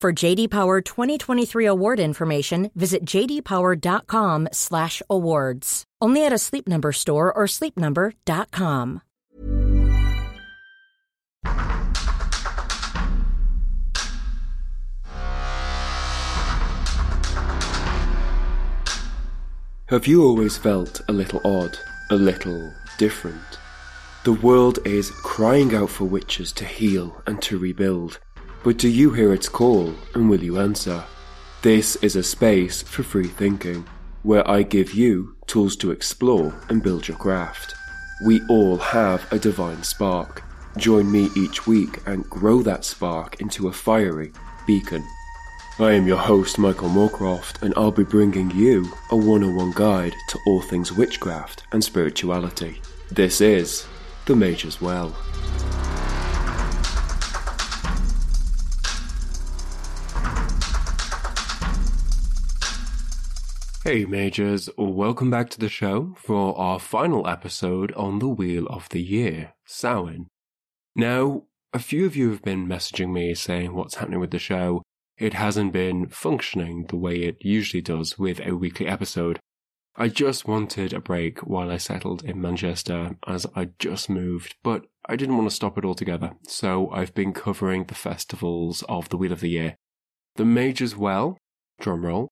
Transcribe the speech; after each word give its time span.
For 0.00 0.12
JD 0.12 0.50
Power 0.50 0.80
2023 0.80 1.66
award 1.66 1.98
information, 1.98 2.70
visit 2.76 3.04
jdpower.com/awards. 3.04 5.84
Only 6.00 6.24
at 6.24 6.32
a 6.32 6.38
Sleep 6.38 6.68
Number 6.68 6.92
store 6.92 7.32
or 7.32 7.46
sleepnumber.com. 7.46 9.02
Have 19.86 20.06
you 20.06 20.22
always 20.22 20.56
felt 20.56 21.00
a 21.08 21.12
little 21.12 21.40
odd, 21.44 21.76
a 22.10 22.14
little 22.14 22.72
different? 22.98 23.58
The 24.24 24.34
world 24.34 24.78
is 24.84 25.10
crying 25.10 25.74
out 25.74 25.90
for 25.90 26.04
witches 26.04 26.52
to 26.52 26.64
heal 26.64 27.20
and 27.26 27.42
to 27.42 27.58
rebuild. 27.58 28.20
But 28.68 28.76
do 28.76 28.88
you 28.90 29.12
hear 29.12 29.32
its 29.32 29.48
call 29.48 29.94
and 30.12 30.28
will 30.28 30.44
you 30.44 30.58
answer? 30.60 31.02
This 31.62 31.96
is 32.02 32.16
a 32.16 32.22
space 32.22 32.82
for 32.82 33.02
free 33.02 33.26
thinking, 33.26 33.86
where 34.24 34.46
I 34.46 34.62
give 34.62 34.92
you 34.92 35.36
tools 35.46 35.74
to 35.76 35.90
explore 35.90 36.54
and 36.68 36.82
build 36.82 37.08
your 37.08 37.16
craft. 37.16 37.74
We 38.26 38.42
all 38.50 38.76
have 38.76 39.26
a 39.32 39.38
divine 39.38 39.82
spark. 39.84 40.42
Join 40.76 41.10
me 41.10 41.30
each 41.34 41.66
week 41.66 42.06
and 42.06 42.28
grow 42.28 42.60
that 42.60 42.84
spark 42.84 43.40
into 43.40 43.68
a 43.68 43.72
fiery 43.72 44.32
beacon. 44.66 45.02
I 45.78 45.92
am 45.92 46.06
your 46.06 46.18
host, 46.18 46.58
Michael 46.58 46.90
Moorcroft, 46.90 47.62
and 47.62 47.72
I'll 47.74 47.90
be 47.90 48.04
bringing 48.04 48.50
you 48.50 48.92
a 49.10 49.16
101 49.16 49.72
guide 49.76 50.14
to 50.28 50.38
all 50.46 50.60
things 50.60 50.92
witchcraft 50.92 51.62
and 51.72 51.82
spirituality. 51.82 52.82
This 53.10 53.40
is 53.40 53.86
The 54.26 54.36
Mage's 54.36 54.78
Well. 54.78 55.16
Hey 63.88 64.04
Mages, 64.04 64.68
welcome 64.76 65.30
back 65.30 65.48
to 65.48 65.58
the 65.58 65.70
show 65.70 66.14
for 66.18 66.54
our 66.58 66.78
final 66.78 67.26
episode 67.26 67.90
on 67.92 68.18
the 68.18 68.28
Wheel 68.28 68.66
of 68.66 68.86
the 68.90 69.00
Year, 69.00 69.54
Samhain. 69.64 70.26
Now, 70.94 71.44
a 71.72 71.78
few 71.78 72.04
of 72.04 72.14
you 72.14 72.28
have 72.28 72.42
been 72.42 72.68
messaging 72.68 73.14
me 73.14 73.34
saying 73.34 73.72
what's 73.72 73.94
happening 73.94 74.20
with 74.20 74.30
the 74.30 74.38
show. 74.38 74.82
It 75.16 75.32
hasn't 75.32 75.72
been 75.72 76.06
functioning 76.08 76.84
the 76.84 76.98
way 76.98 77.22
it 77.22 77.38
usually 77.40 77.80
does 77.80 78.18
with 78.18 78.40
a 78.40 78.56
weekly 78.56 78.86
episode. 78.86 79.40
I 79.96 80.08
just 80.08 80.46
wanted 80.46 80.92
a 80.92 81.00
break 81.00 81.38
while 81.38 81.70
I 81.70 81.78
settled 81.78 82.22
in 82.22 82.42
Manchester 82.42 83.16
as 83.26 83.46
I 83.56 83.70
just 83.78 84.10
moved, 84.10 84.56
but 84.62 84.84
I 85.06 85.16
didn't 85.16 85.38
want 85.38 85.48
to 85.48 85.56
stop 85.56 85.78
it 85.78 85.86
altogether, 85.86 86.32
so 86.42 86.90
I've 86.90 87.14
been 87.14 87.32
covering 87.32 87.84
the 87.84 87.94
festivals 87.94 88.82
of 88.86 89.08
the 89.08 89.16
Wheel 89.16 89.32
of 89.32 89.40
the 89.40 89.48
Year. 89.48 89.76
The 90.36 90.44
Mage's 90.44 90.94
Well, 90.94 91.38
drumroll, 91.80 92.28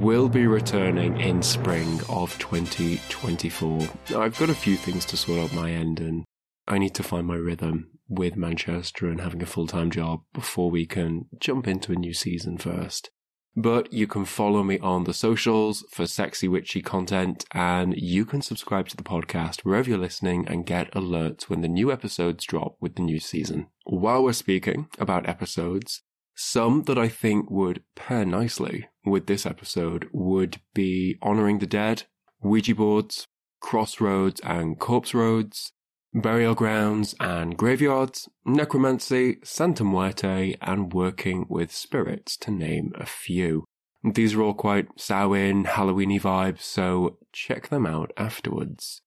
will 0.00 0.28
be 0.28 0.46
returning 0.46 1.18
in 1.18 1.42
spring 1.42 2.00
of 2.10 2.38
2024. 2.38 3.80
I've 4.16 4.38
got 4.38 4.50
a 4.50 4.54
few 4.54 4.76
things 4.76 5.06
to 5.06 5.16
sort 5.16 5.38
out 5.38 5.54
my 5.54 5.70
end 5.70 6.00
and 6.00 6.24
I 6.68 6.76
need 6.76 6.94
to 6.96 7.02
find 7.02 7.26
my 7.26 7.36
rhythm 7.36 7.90
with 8.06 8.36
Manchester 8.36 9.08
and 9.08 9.22
having 9.22 9.42
a 9.42 9.46
full-time 9.46 9.90
job 9.90 10.20
before 10.34 10.70
we 10.70 10.84
can 10.84 11.26
jump 11.40 11.66
into 11.66 11.92
a 11.92 11.96
new 11.96 12.12
season 12.12 12.58
first. 12.58 13.10
But 13.56 13.90
you 13.90 14.06
can 14.06 14.26
follow 14.26 14.62
me 14.62 14.78
on 14.80 15.04
the 15.04 15.14
socials 15.14 15.82
for 15.90 16.06
sexy 16.06 16.46
witchy 16.46 16.82
content 16.82 17.46
and 17.52 17.94
you 17.96 18.26
can 18.26 18.42
subscribe 18.42 18.88
to 18.88 18.96
the 18.98 19.02
podcast 19.02 19.62
wherever 19.62 19.88
you're 19.88 19.98
listening 19.98 20.46
and 20.46 20.66
get 20.66 20.92
alerts 20.92 21.44
when 21.44 21.62
the 21.62 21.68
new 21.68 21.90
episodes 21.90 22.44
drop 22.44 22.76
with 22.80 22.96
the 22.96 23.02
new 23.02 23.18
season. 23.18 23.68
While 23.84 24.24
we're 24.24 24.34
speaking 24.34 24.88
about 24.98 25.26
episodes, 25.26 26.02
some 26.34 26.82
that 26.82 26.98
I 26.98 27.08
think 27.08 27.50
would 27.50 27.82
pair 27.94 28.26
nicely 28.26 28.88
with 29.06 29.26
this 29.26 29.46
episode 29.46 30.08
would 30.12 30.60
be 30.74 31.16
Honoring 31.22 31.60
the 31.60 31.66
Dead, 31.66 32.04
Ouija 32.42 32.74
boards, 32.74 33.26
Crossroads 33.60 34.40
and 34.44 34.78
Corpse 34.78 35.14
Roads, 35.14 35.72
Burial 36.12 36.54
Grounds 36.54 37.14
and 37.20 37.56
Graveyards, 37.56 38.28
Necromancy, 38.44 39.38
Santa 39.44 39.84
Muerte, 39.84 40.56
and 40.60 40.92
Working 40.92 41.46
with 41.48 41.72
Spirits, 41.72 42.36
to 42.38 42.50
name 42.50 42.92
a 42.94 43.06
few. 43.06 43.64
These 44.02 44.34
are 44.34 44.42
all 44.42 44.54
quite 44.54 44.88
Samhain, 44.96 45.64
Halloweeny 45.64 46.20
vibes, 46.20 46.62
so 46.62 47.18
check 47.32 47.68
them 47.68 47.86
out 47.86 48.12
afterwards. 48.16 49.02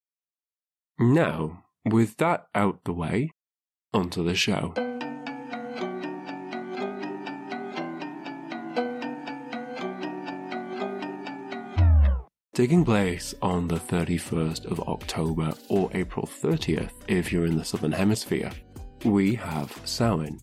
Now, 1.00 1.64
with 1.86 2.18
that 2.18 2.48
out 2.54 2.84
the 2.84 2.94
way, 2.94 3.32
onto 3.94 4.24
the 4.24 4.36
show. 4.36 4.74
Taking 12.60 12.84
place 12.84 13.34
on 13.42 13.70
the 13.70 13.78
31st 13.78 14.66
of 14.66 14.82
October 14.82 15.54
or 15.70 15.90
April 15.94 16.28
30th 16.28 16.92
if 17.08 17.32
you're 17.32 17.46
in 17.46 17.56
the 17.56 17.64
Southern 17.64 17.94
Hemisphere, 17.94 18.52
we 19.06 19.34
have 19.36 19.72
Samhain. 19.86 20.42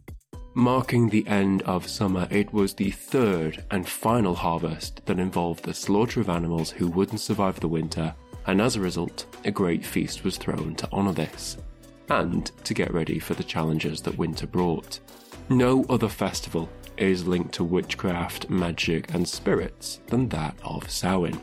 Marking 0.55 1.11
the 1.11 1.27
end 1.27 1.61
of 1.65 1.87
summer, 1.87 2.27
it 2.31 2.51
was 2.55 2.73
the 2.73 2.91
third 2.91 3.63
and 3.71 3.87
final 3.87 4.35
harvest 4.35 5.05
that 5.05 5.19
involved 5.19 5.63
the 5.63 5.75
slaughter 5.75 6.23
of 6.23 6.31
animals 6.31 6.71
who 6.71 6.89
wouldn't 6.89 7.21
survive 7.21 7.61
the 7.61 7.69
winter, 7.69 8.15
and 8.47 8.63
as 8.63 8.77
a 8.77 8.81
result, 8.81 9.27
a 9.45 9.51
great 9.51 9.85
feast 9.85 10.25
was 10.25 10.39
thrown 10.39 10.75
to 10.77 10.91
honour 10.93 11.13
this, 11.13 11.59
and 12.09 12.51
to 12.65 12.73
get 12.73 12.95
ready 12.95 13.19
for 13.19 13.35
the 13.35 13.45
challenges 13.45 14.01
that 14.01 14.17
winter 14.17 14.47
brought. 14.47 15.01
No 15.51 15.85
other 15.91 16.09
festival 16.09 16.71
is 16.97 17.27
linked 17.27 17.53
to 17.53 17.63
witchcraft, 17.63 18.49
magic, 18.49 19.13
and 19.13 19.29
spirits 19.29 20.01
than 20.07 20.31
that 20.31 20.57
of 20.65 20.91
Samhain 20.91 21.39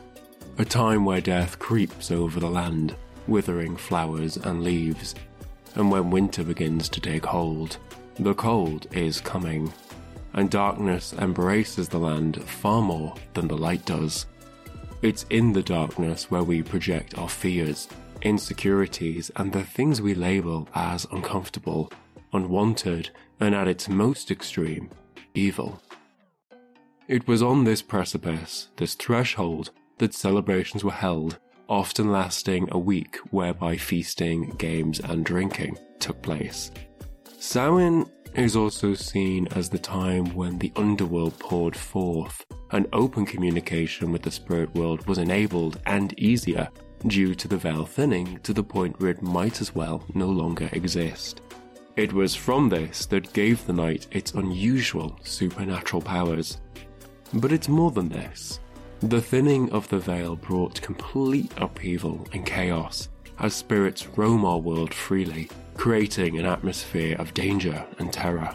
a 0.58 0.64
time 0.64 1.04
where 1.04 1.20
death 1.20 1.58
creeps 1.58 2.10
over 2.10 2.38
the 2.38 2.48
land, 2.48 2.94
withering 3.26 3.76
flowers 3.76 4.36
and 4.36 4.62
leaves. 4.62 5.14
And 5.74 5.90
when 5.90 6.10
winter 6.10 6.44
begins 6.44 6.88
to 6.90 7.00
take 7.00 7.24
hold, 7.24 7.78
the 8.18 8.34
cold 8.34 8.86
is 8.92 9.20
coming, 9.20 9.72
and 10.34 10.50
darkness 10.50 11.12
embraces 11.14 11.88
the 11.88 11.98
land 11.98 12.42
far 12.44 12.82
more 12.82 13.14
than 13.34 13.48
the 13.48 13.56
light 13.56 13.84
does. 13.84 14.26
It's 15.02 15.26
in 15.30 15.52
the 15.52 15.62
darkness 15.62 16.30
where 16.30 16.44
we 16.44 16.62
project 16.62 17.18
our 17.18 17.28
fears, 17.28 17.88
insecurities, 18.22 19.30
and 19.36 19.52
the 19.52 19.64
things 19.64 20.00
we 20.00 20.14
label 20.14 20.68
as 20.74 21.06
uncomfortable 21.10 21.90
unwanted, 22.34 23.10
and 23.40 23.54
at 23.54 23.68
its 23.68 23.88
most 23.88 24.30
extreme, 24.30 24.90
evil. 25.34 25.80
It 27.08 27.26
was 27.28 27.42
on 27.42 27.64
this 27.64 27.80
precipice, 27.80 28.68
this 28.76 28.94
threshold, 28.94 29.70
that 29.98 30.14
celebrations 30.14 30.84
were 30.84 30.90
held, 30.90 31.38
often 31.68 32.10
lasting 32.10 32.68
a 32.72 32.78
week, 32.78 33.16
whereby 33.30 33.76
feasting, 33.76 34.50
games, 34.58 35.00
and 35.00 35.24
drinking 35.24 35.78
took 35.98 36.20
place. 36.22 36.70
Samhain 37.38 38.06
is 38.34 38.56
also 38.56 38.94
seen 38.94 39.46
as 39.52 39.68
the 39.68 39.78
time 39.78 40.34
when 40.34 40.58
the 40.58 40.72
underworld 40.76 41.38
poured 41.38 41.76
forth, 41.76 42.44
and 42.72 42.88
open 42.92 43.24
communication 43.24 44.10
with 44.10 44.22
the 44.22 44.30
spirit 44.30 44.74
world 44.74 45.06
was 45.06 45.18
enabled 45.18 45.80
and 45.86 46.18
easier 46.18 46.68
due 47.06 47.34
to 47.34 47.46
the 47.46 47.56
veil 47.56 47.84
thinning 47.84 48.40
to 48.42 48.52
the 48.52 48.62
point 48.62 48.98
where 48.98 49.10
it 49.10 49.22
might 49.22 49.60
as 49.60 49.74
well 49.74 50.04
no 50.14 50.26
longer 50.26 50.68
exist. 50.72 51.42
It 51.96 52.12
was 52.12 52.34
from 52.34 52.68
this 52.68 53.06
that 53.06 53.32
gave 53.32 53.64
the 53.64 53.72
night 53.72 54.08
its 54.10 54.32
unusual 54.32 55.16
supernatural 55.22 56.02
powers. 56.02 56.60
But 57.34 57.52
it's 57.52 57.68
more 57.68 57.92
than 57.92 58.08
this. 58.08 58.58
The 59.00 59.20
thinning 59.20 59.70
of 59.70 59.88
the 59.88 59.98
veil 59.98 60.36
brought 60.36 60.80
complete 60.80 61.52
upheaval 61.58 62.26
and 62.32 62.46
chaos 62.46 63.08
as 63.38 63.54
spirits 63.54 64.06
roam 64.16 64.44
our 64.44 64.58
world 64.58 64.94
freely, 64.94 65.50
creating 65.74 66.38
an 66.38 66.46
atmosphere 66.46 67.16
of 67.18 67.34
danger 67.34 67.84
and 67.98 68.12
terror. 68.12 68.54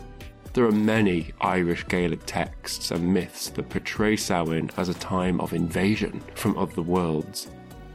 There 0.53 0.65
are 0.65 0.71
many 0.71 1.31
Irish 1.41 1.87
Gaelic 1.87 2.21
texts 2.25 2.91
and 2.91 3.13
myths 3.13 3.49
that 3.49 3.69
portray 3.69 4.15
Samhain 4.15 4.71
as 4.77 4.89
a 4.89 4.95
time 4.95 5.39
of 5.39 5.53
invasion 5.53 6.21
from 6.33 6.57
other 6.57 6.81
worlds, 6.81 7.47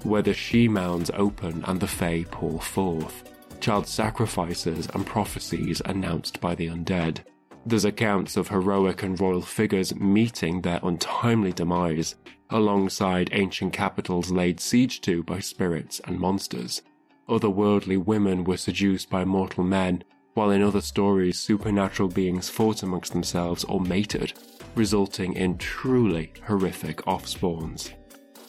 where 0.05 0.23
the 0.23 0.35
she 0.35 0.69
mounds 0.69 1.11
open 1.14 1.64
and 1.67 1.81
the 1.81 1.88
Fae 1.88 2.25
pour 2.31 2.61
forth, 2.61 3.25
child 3.61 3.88
sacrifices 3.88 4.88
and 4.94 5.05
prophecies 5.05 5.82
announced 5.87 6.41
by 6.41 6.55
the 6.55 6.69
undead. 6.69 7.20
There's 7.67 7.87
accounts 7.87 8.37
of 8.37 8.49
heroic 8.49 9.03
and 9.03 9.19
royal 9.19 9.41
figures 9.41 9.95
meeting 9.95 10.61
their 10.61 10.81
untimely 10.83 11.51
demise, 11.51 12.15
alongside 12.51 13.31
ancient 13.33 13.73
capitals 13.73 14.31
laid 14.31 14.61
siege 14.61 15.01
to 15.03 15.23
by 15.23 15.41
spirits 15.41 15.99
and 16.05 16.21
monsters. 16.21 16.83
Otherworldly 17.27 17.97
women 18.05 18.45
were 18.45 18.59
seduced 18.59 19.09
by 19.09 19.25
mortal 19.25 19.65
men, 19.65 20.05
while 20.35 20.51
in 20.51 20.63
other 20.63 20.83
stories, 20.83 21.39
supernatural 21.39 22.11
beings 22.11 22.51
fought 22.51 22.83
amongst 22.83 23.13
themselves 23.13 23.65
or 23.65 23.81
mated, 23.81 24.35
resulting 24.75 25.33
in 25.33 25.57
truly 25.57 26.35
horrific 26.47 27.07
offspawns. 27.09 27.93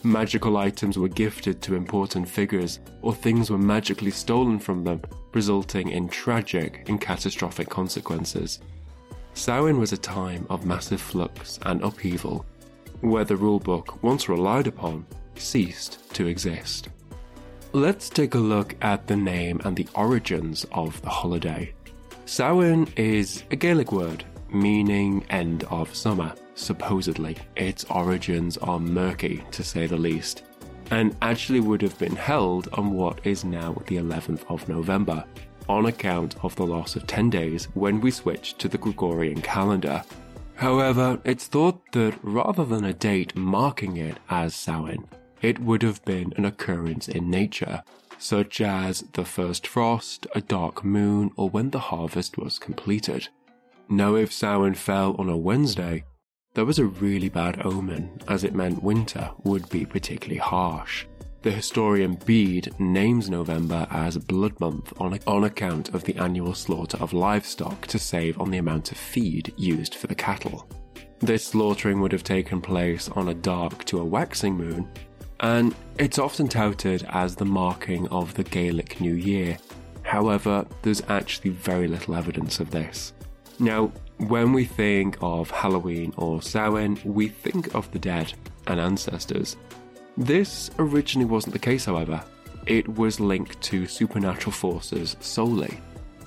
Magical 0.03 0.57
items 0.57 0.97
were 0.97 1.07
gifted 1.07 1.61
to 1.61 1.75
important 1.75 2.27
figures, 2.27 2.79
or 3.01 3.13
things 3.13 3.49
were 3.49 3.57
magically 3.57 4.11
stolen 4.11 4.59
from 4.59 4.83
them, 4.83 5.01
resulting 5.33 5.89
in 5.89 6.09
tragic 6.09 6.83
and 6.89 6.99
catastrophic 6.99 7.69
consequences. 7.69 8.59
Samhain 9.35 9.79
was 9.79 9.91
a 9.91 9.97
time 9.97 10.47
of 10.49 10.65
massive 10.65 11.01
flux 11.01 11.59
and 11.63 11.83
upheaval, 11.83 12.45
where 13.01 13.25
the 13.25 13.35
rulebook, 13.35 14.01
once 14.01 14.29
relied 14.29 14.65
upon, 14.65 15.05
ceased 15.35 15.99
to 16.13 16.25
exist. 16.27 16.87
Let's 17.73 18.09
take 18.09 18.33
a 18.35 18.39
look 18.39 18.75
at 18.81 19.05
the 19.05 19.17
name 19.17 19.61
and 19.65 19.75
the 19.75 19.87
origins 19.93 20.65
of 20.71 20.99
the 21.01 21.09
holiday. 21.09 21.73
Samhain 22.25 22.87
is 22.95 23.43
a 23.51 23.55
Gaelic 23.55 23.91
word 23.91 24.23
meaning 24.49 25.25
end 25.29 25.65
of 25.65 25.93
summer, 25.93 26.33
supposedly. 26.55 27.37
Its 27.57 27.83
origins 27.85 28.57
are 28.57 28.79
murky, 28.79 29.43
to 29.51 29.63
say 29.63 29.85
the 29.85 29.97
least, 29.97 30.43
and 30.91 31.15
actually 31.21 31.59
would 31.59 31.81
have 31.81 31.97
been 31.99 32.15
held 32.15 32.69
on 32.73 32.91
what 32.91 33.19
is 33.25 33.43
now 33.43 33.73
the 33.87 33.97
11th 33.97 34.45
of 34.49 34.67
November, 34.69 35.25
on 35.67 35.85
account 35.85 36.35
of 36.43 36.55
the 36.55 36.65
loss 36.65 36.95
of 36.95 37.07
10 37.07 37.29
days 37.29 37.65
when 37.73 38.01
we 38.01 38.11
switched 38.11 38.59
to 38.59 38.67
the 38.67 38.77
Gregorian 38.77 39.41
calendar. 39.41 40.03
However, 40.55 41.19
it's 41.23 41.47
thought 41.47 41.91
that 41.91 42.17
rather 42.21 42.63
than 42.63 42.85
a 42.85 42.93
date 42.93 43.35
marking 43.35 43.97
it 43.97 44.17
as 44.29 44.55
Samhain, 44.55 45.05
it 45.41 45.59
would 45.59 45.81
have 45.81 46.03
been 46.05 46.33
an 46.37 46.45
occurrence 46.45 47.07
in 47.07 47.29
nature, 47.29 47.83
such 48.17 48.61
as 48.61 49.01
the 49.13 49.25
first 49.25 49.67
frost, 49.67 50.25
a 50.33 50.41
dark 50.41 50.83
moon, 50.83 51.31
or 51.35 51.49
when 51.49 51.71
the 51.71 51.79
harvest 51.79 52.37
was 52.37 52.57
completed. 52.57 53.27
Now, 53.89 54.15
if 54.15 54.31
Samhain 54.31 54.73
fell 54.73 55.15
on 55.19 55.29
a 55.29 55.37
Wednesday, 55.37 56.05
that 56.53 56.65
was 56.65 56.79
a 56.79 56.85
really 56.85 57.29
bad 57.29 57.65
omen, 57.65 58.21
as 58.29 58.43
it 58.45 58.55
meant 58.55 58.81
winter 58.81 59.29
would 59.43 59.69
be 59.69 59.85
particularly 59.85 60.39
harsh. 60.39 61.05
The 61.45 61.51
historian 61.51 62.15
Bede 62.25 62.73
names 62.79 63.29
November 63.29 63.85
as 63.91 64.17
Blood 64.17 64.59
Month 64.59 64.99
on, 64.99 65.19
on 65.27 65.43
account 65.43 65.93
of 65.93 66.03
the 66.03 66.15
annual 66.15 66.55
slaughter 66.55 66.97
of 66.97 67.13
livestock 67.13 67.85
to 67.85 67.99
save 67.99 68.41
on 68.41 68.49
the 68.49 68.57
amount 68.57 68.91
of 68.91 68.97
feed 68.97 69.53
used 69.55 69.93
for 69.93 70.07
the 70.07 70.15
cattle. 70.15 70.67
This 71.19 71.45
slaughtering 71.45 72.01
would 72.01 72.11
have 72.13 72.23
taken 72.23 72.61
place 72.61 73.09
on 73.09 73.27
a 73.27 73.35
dark 73.35 73.85
to 73.85 73.99
a 73.99 74.03
waxing 74.03 74.57
moon, 74.57 74.89
and 75.41 75.75
it's 75.99 76.17
often 76.17 76.47
touted 76.47 77.05
as 77.09 77.35
the 77.35 77.45
marking 77.45 78.07
of 78.07 78.33
the 78.33 78.43
Gaelic 78.43 78.99
New 78.99 79.13
Year. 79.13 79.59
However, 80.01 80.65
there's 80.81 81.03
actually 81.09 81.51
very 81.51 81.87
little 81.87 82.15
evidence 82.15 82.59
of 82.59 82.71
this. 82.71 83.13
Now, 83.59 83.91
when 84.17 84.51
we 84.51 84.65
think 84.65 85.15
of 85.21 85.51
Halloween 85.51 86.11
or 86.17 86.41
Samhain, 86.41 86.97
we 87.03 87.27
think 87.27 87.75
of 87.75 87.91
the 87.91 87.99
dead 87.99 88.33
and 88.65 88.79
ancestors. 88.79 89.57
This 90.17 90.71
originally 90.79 91.29
wasn't 91.29 91.53
the 91.53 91.59
case, 91.59 91.85
however. 91.85 92.23
It 92.65 92.87
was 92.87 93.19
linked 93.19 93.61
to 93.63 93.85
supernatural 93.85 94.53
forces 94.53 95.17
solely. 95.19 95.79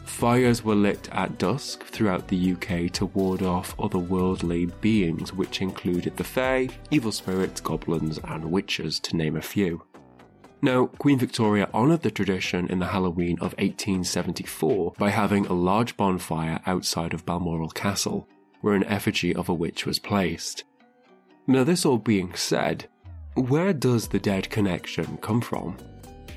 Fires 0.05 0.65
were 0.65 0.75
lit 0.75 1.09
at 1.13 1.39
dusk 1.39 1.85
throughout 1.85 2.29
the 2.29 2.53
UK 2.53 2.91
to 2.93 3.07
ward 3.07 3.43
off 3.43 3.77
otherworldly 3.77 4.71
beings, 4.81 5.33
which 5.33 5.61
included 5.63 6.17
the 6.17 6.25
Fae, 6.25 6.69
evil 6.91 7.13
spirits, 7.13 7.61
goblins, 7.61 8.19
and 8.25 8.45
witches, 8.45 9.01
to 9.01 9.17
name 9.17 9.37
a 9.37 9.43
few. 9.43 9.83
Now, 10.61 10.87
Queen 10.87 11.19
Victoria 11.19 11.69
honoured 11.73 12.03
the 12.03 12.11
tradition 12.11 12.67
in 12.69 12.81
the 12.81 12.87
Halloween 12.87 13.37
of 13.37 13.53
1874 13.59 14.95
by 14.99 15.11
having 15.11 15.47
a 15.47 15.53
large 15.53 15.97
bonfire 15.97 16.61
outside 16.67 17.15
of 17.15 17.25
Balmoral 17.25 17.71
Castle, 17.71 18.29
where 18.61 18.75
an 18.75 18.85
effigy 18.85 19.35
of 19.35 19.49
a 19.49 19.55
witch 19.55 19.87
was 19.87 19.99
placed. 19.99 20.65
Now, 21.47 21.65
this 21.65 21.87
all 21.87 21.99
being 21.99 22.35
said, 22.35 22.89
where 23.39 23.73
does 23.73 24.09
the 24.09 24.19
dead 24.19 24.51
connection 24.51 25.17
come 25.19 25.41
from? 25.41 25.77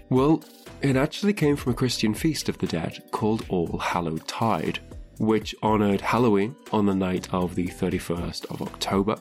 Well, 0.09 0.43
it 0.81 0.95
actually 0.95 1.33
came 1.33 1.55
from 1.55 1.73
a 1.73 1.75
Christian 1.75 2.13
feast 2.13 2.49
of 2.49 2.57
the 2.57 2.67
dead 2.67 3.03
called 3.11 3.45
All 3.49 3.77
Hallowed 3.77 4.27
Tide, 4.27 4.79
which 5.17 5.55
honoured 5.63 6.01
Halloween 6.01 6.55
on 6.71 6.85
the 6.85 6.95
night 6.95 7.31
of 7.33 7.55
the 7.55 7.67
31st 7.67 8.51
of 8.51 8.61
October, 8.61 9.15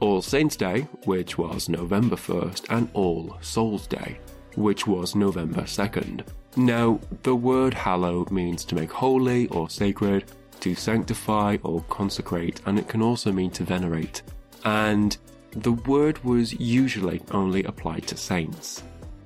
all 0.00 0.20
Saints' 0.22 0.56
Day, 0.56 0.86
which 1.04 1.38
was 1.38 1.68
November 1.68 2.16
1st, 2.16 2.66
and 2.70 2.90
All 2.92 3.36
Souls' 3.40 3.86
Day, 3.86 4.18
which 4.56 4.86
was 4.86 5.14
November 5.14 5.62
2nd. 5.62 6.26
Now, 6.56 7.00
the 7.22 7.34
word 7.34 7.72
hallow 7.72 8.26
means 8.30 8.64
to 8.66 8.74
make 8.74 8.90
holy 8.90 9.48
or 9.48 9.70
sacred, 9.70 10.24
to 10.60 10.74
sanctify 10.74 11.58
or 11.62 11.82
consecrate, 11.88 12.60
and 12.66 12.78
it 12.78 12.88
can 12.88 13.00
also 13.00 13.32
mean 13.32 13.50
to 13.52 13.64
venerate. 13.64 14.22
And 14.64 15.16
the 15.52 15.72
word 15.72 16.22
was 16.24 16.52
usually 16.54 17.22
only 17.30 17.64
applied 17.64 18.06
to 18.08 18.16
saints. 18.16 18.82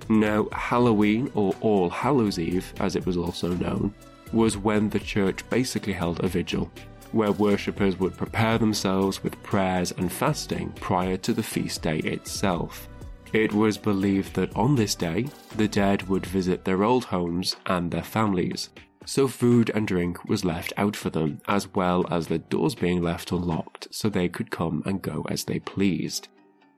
Now, 0.08 0.48
Halloween, 0.52 1.30
or 1.34 1.54
All 1.60 1.90
Hallows 1.90 2.38
Eve, 2.38 2.72
as 2.78 2.96
it 2.96 3.06
was 3.06 3.16
also 3.16 3.48
known, 3.54 3.92
was 4.32 4.56
when 4.56 4.88
the 4.88 5.00
church 5.00 5.48
basically 5.50 5.92
held 5.92 6.22
a 6.22 6.28
vigil 6.28 6.70
where 7.12 7.32
worshippers 7.32 7.98
would 7.98 8.16
prepare 8.16 8.58
themselves 8.58 9.22
with 9.22 9.42
prayers 9.42 9.92
and 9.92 10.12
fasting 10.12 10.70
prior 10.80 11.16
to 11.16 11.32
the 11.32 11.42
feast 11.42 11.82
day 11.82 11.98
itself. 11.98 12.88
It 13.32 13.52
was 13.52 13.78
believed 13.78 14.34
that 14.34 14.54
on 14.56 14.76
this 14.76 14.94
day, 14.94 15.26
the 15.56 15.68
dead 15.68 16.08
would 16.08 16.26
visit 16.26 16.64
their 16.64 16.84
old 16.84 17.04
homes 17.04 17.56
and 17.66 17.90
their 17.90 18.02
families, 18.02 18.70
so 19.06 19.26
food 19.26 19.70
and 19.74 19.88
drink 19.88 20.24
was 20.26 20.44
left 20.44 20.72
out 20.76 20.94
for 20.94 21.08
them, 21.08 21.40
as 21.48 21.72
well 21.74 22.04
as 22.10 22.26
the 22.26 22.38
doors 22.38 22.74
being 22.74 23.00
left 23.00 23.32
unlocked 23.32 23.88
so 23.90 24.08
they 24.08 24.28
could 24.28 24.50
come 24.50 24.82
and 24.84 25.00
go 25.00 25.24
as 25.30 25.44
they 25.44 25.58
pleased. 25.60 26.28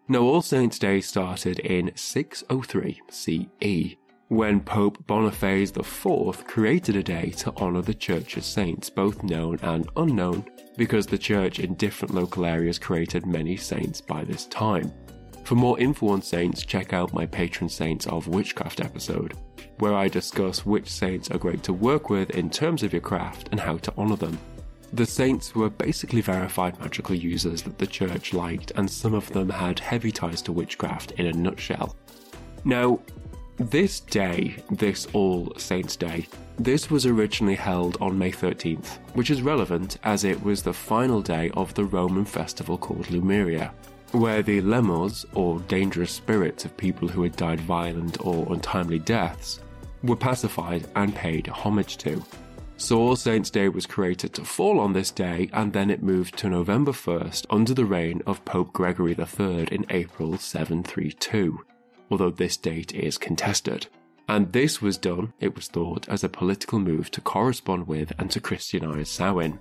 Now, 0.07 0.21
All 0.21 0.43
Saints' 0.43 0.79
Day 0.79 1.01
started 1.01 1.59
in 1.59 1.91
603 1.95 3.03
CE, 3.11 3.97
when 4.29 4.61
Pope 4.61 5.07
Boniface 5.07 5.71
IV 5.75 6.47
created 6.47 6.97
a 6.97 7.03
day 7.03 7.31
to 7.31 7.55
honour 7.57 7.83
the 7.83 7.95
Church's 7.95 8.45
saints, 8.45 8.91
both 8.91 9.23
known 9.23 9.59
and 9.63 9.89
unknown, 9.97 10.45
because 10.77 11.07
the 11.07 11.19
Church 11.19 11.59
in 11.59 11.75
different 11.75 12.15
local 12.15 12.45
areas 12.45 12.79
created 12.79 13.27
many 13.27 13.57
saints 13.57 14.01
by 14.03 14.25
this 14.25 14.45
time. 14.47 14.93
For 15.49 15.55
more 15.55 15.81
info 15.81 16.09
on 16.09 16.21
saints, 16.21 16.63
check 16.63 16.93
out 16.93 17.15
my 17.15 17.25
patron 17.25 17.71
saints 17.71 18.07
of 18.07 18.29
witchcraft 18.29 18.83
episode, 18.83 19.33
where 19.79 19.95
I 19.95 20.07
discuss 20.07 20.67
which 20.67 20.91
saints 20.91 21.31
are 21.31 21.39
great 21.39 21.63
to 21.63 21.73
work 21.73 22.11
with 22.11 22.29
in 22.33 22.51
terms 22.51 22.83
of 22.83 22.93
your 22.93 23.01
craft 23.01 23.49
and 23.51 23.59
how 23.59 23.79
to 23.79 23.95
honour 23.97 24.17
them. 24.17 24.39
The 24.93 25.07
saints 25.07 25.55
were 25.55 25.71
basically 25.71 26.21
verified 26.21 26.79
magical 26.79 27.15
users 27.15 27.63
that 27.63 27.79
the 27.79 27.87
church 27.87 28.35
liked, 28.35 28.73
and 28.77 28.91
some 28.91 29.15
of 29.15 29.33
them 29.33 29.49
had 29.49 29.79
heavy 29.79 30.13
ties 30.13 30.43
to 30.43 30.53
witchcraft 30.53 31.13
in 31.13 31.25
a 31.25 31.33
nutshell. 31.33 31.97
Now, 32.67 33.01
This 33.57 34.01
day, 34.01 34.63
this 34.71 35.07
All 35.15 35.55
Saints' 35.57 35.97
Day, 35.97 36.29
this 36.59 36.91
was 36.91 37.07
originally 37.07 37.57
held 37.57 37.97
on 38.03 38.19
May 38.19 38.33
13th, 38.33 38.99
which 39.15 39.31
is 39.31 39.41
relevant 39.41 39.97
as 40.05 40.25
it 40.25 40.41
was 40.43 40.63
the 40.63 40.75
final 40.75 41.23
day 41.23 41.51
of 41.55 41.73
the 41.73 41.87
Roman 41.87 42.27
festival 42.27 42.77
called 42.77 43.11
Lemuria, 43.11 43.73
where 44.13 44.43
the 44.43 44.61
lemures, 44.63 45.25
or 45.35 45.61
dangerous 45.61 46.13
spirits 46.13 46.65
of 46.65 46.77
people 46.77 47.09
who 47.09 47.23
had 47.23 47.37
died 47.37 47.61
violent 47.61 48.25
or 48.25 48.53
untimely 48.53 48.99
deaths, 48.99 49.61
were 50.03 50.17
pacified 50.17 50.87
and 50.97 51.15
paid 51.15 51.47
homage 51.49 51.97
to. 51.99 52.25
So 52.81 52.99
All 53.01 53.17
Saints' 53.17 53.51
Day 53.51 53.69
was 53.69 53.87
created 53.87 54.33
to 54.35 54.45
fall 54.45 54.79
on 54.79 54.93
this 54.93 55.11
day, 55.11 55.51
and 55.53 55.73
then 55.73 55.91
it 55.91 56.03
moved 56.03 56.37
to 56.39 56.49
November 56.49 56.93
1st 56.93 57.47
under 57.51 57.75
the 57.75 57.85
reign 57.85 58.23
of 58.25 58.45
Pope 58.45 58.73
Gregory 58.73 59.17
III 59.19 59.69
in 59.73 59.85
April 59.91 60.39
732, 60.39 61.59
although 62.09 62.31
this 62.31 62.57
date 62.57 62.95
is 62.95 63.19
contested. 63.19 63.89
And 64.29 64.53
this 64.53 64.81
was 64.81 64.97
done, 64.97 65.33
it 65.41 65.57
was 65.57 65.67
thought, 65.67 66.09
as 66.09 66.23
a 66.23 66.29
political 66.29 66.79
move 66.79 67.11
to 67.11 67.21
correspond 67.21 67.89
with 67.89 68.13
and 68.19 68.31
to 68.31 68.41
Christianise 68.41 69.09
Samhain. 69.09 69.59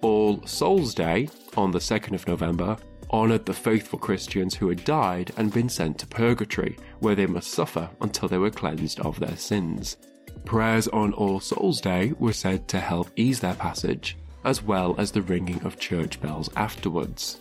All 0.00 0.46
Souls' 0.46 0.94
Day, 0.94 1.28
on 1.56 1.72
the 1.72 1.80
2nd 1.80 2.12
of 2.12 2.28
November, 2.28 2.76
honoured 3.10 3.46
the 3.46 3.54
faithful 3.54 3.98
Christians 3.98 4.54
who 4.54 4.68
had 4.68 4.84
died 4.84 5.32
and 5.36 5.52
been 5.52 5.68
sent 5.68 5.98
to 5.98 6.06
purgatory, 6.06 6.76
where 7.00 7.14
they 7.14 7.26
must 7.26 7.50
suffer 7.50 7.88
until 8.00 8.28
they 8.28 8.38
were 8.38 8.50
cleansed 8.50 9.00
of 9.00 9.18
their 9.18 9.36
sins. 9.36 9.96
Prayers 10.44 10.88
on 10.88 11.12
All 11.14 11.40
Souls' 11.40 11.80
Day 11.80 12.12
were 12.18 12.32
said 12.32 12.68
to 12.68 12.80
help 12.80 13.10
ease 13.16 13.40
their 13.40 13.54
passage, 13.54 14.16
as 14.44 14.62
well 14.62 14.94
as 14.98 15.10
the 15.10 15.22
ringing 15.22 15.62
of 15.64 15.78
church 15.78 16.20
bells 16.20 16.50
afterwards. 16.56 17.38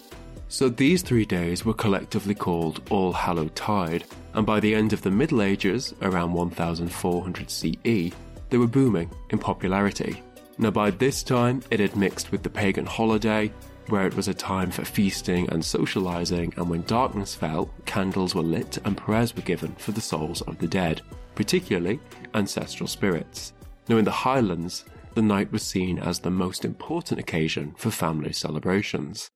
So 0.50 0.70
these 0.70 1.02
three 1.02 1.26
days 1.26 1.66
were 1.66 1.74
collectively 1.74 2.36
called 2.36 2.82
All 2.90 3.12
Hallow 3.12 3.50
Tide, 3.50 4.06
and 4.34 4.46
by 4.46 4.60
the 4.60 4.74
end 4.74 4.94
of 4.94 5.02
the 5.02 5.12
Middle 5.12 5.42
Ages, 5.42 5.94
around 6.02 6.34
1400 6.34 7.50
CE, 7.50 8.14
they 8.50 8.58
were 8.58 8.68
booming 8.68 9.10
in 9.30 9.40
popularity. 9.40 10.24
Now, 10.58 10.72
by 10.72 10.92
this 10.92 11.22
time, 11.22 11.62
it 11.70 11.80
had 11.80 11.96
mixed 11.96 12.32
with 12.32 12.44
the 12.44 12.50
pagan 12.50 12.86
holiday, 12.86 13.52
where 13.90 14.08
it 14.08 14.16
was 14.16 14.28
a 14.28 14.34
time 14.34 14.72
for 14.72 14.86
feasting 14.86 15.50
and 15.50 15.64
socializing, 15.64 16.54
and 16.58 16.70
when 16.70 16.84
darkness 16.84 17.36
fell, 17.36 17.70
candles 17.86 18.36
were 18.36 18.42
lit 18.42 18.78
and 18.86 18.98
prayers 18.98 19.36
were 19.36 19.42
given 19.42 19.74
for 19.76 19.92
the 19.92 20.02
souls 20.02 20.42
of 20.44 20.58
the 20.60 20.68
dead, 20.68 21.02
particularly 21.36 22.00
ancestral 22.34 22.88
spirits. 22.88 23.54
Now, 23.88 23.98
in 23.98 24.06
the 24.06 24.12
Highlands, 24.12 24.86
the 25.16 25.22
night 25.22 25.52
was 25.52 25.64
seen 25.64 26.00
as 26.00 26.20
the 26.20 26.30
most 26.30 26.64
important 26.64 27.20
occasion 27.20 27.74
for 27.78 27.90
family 27.90 28.34
celebrations. 28.34 29.30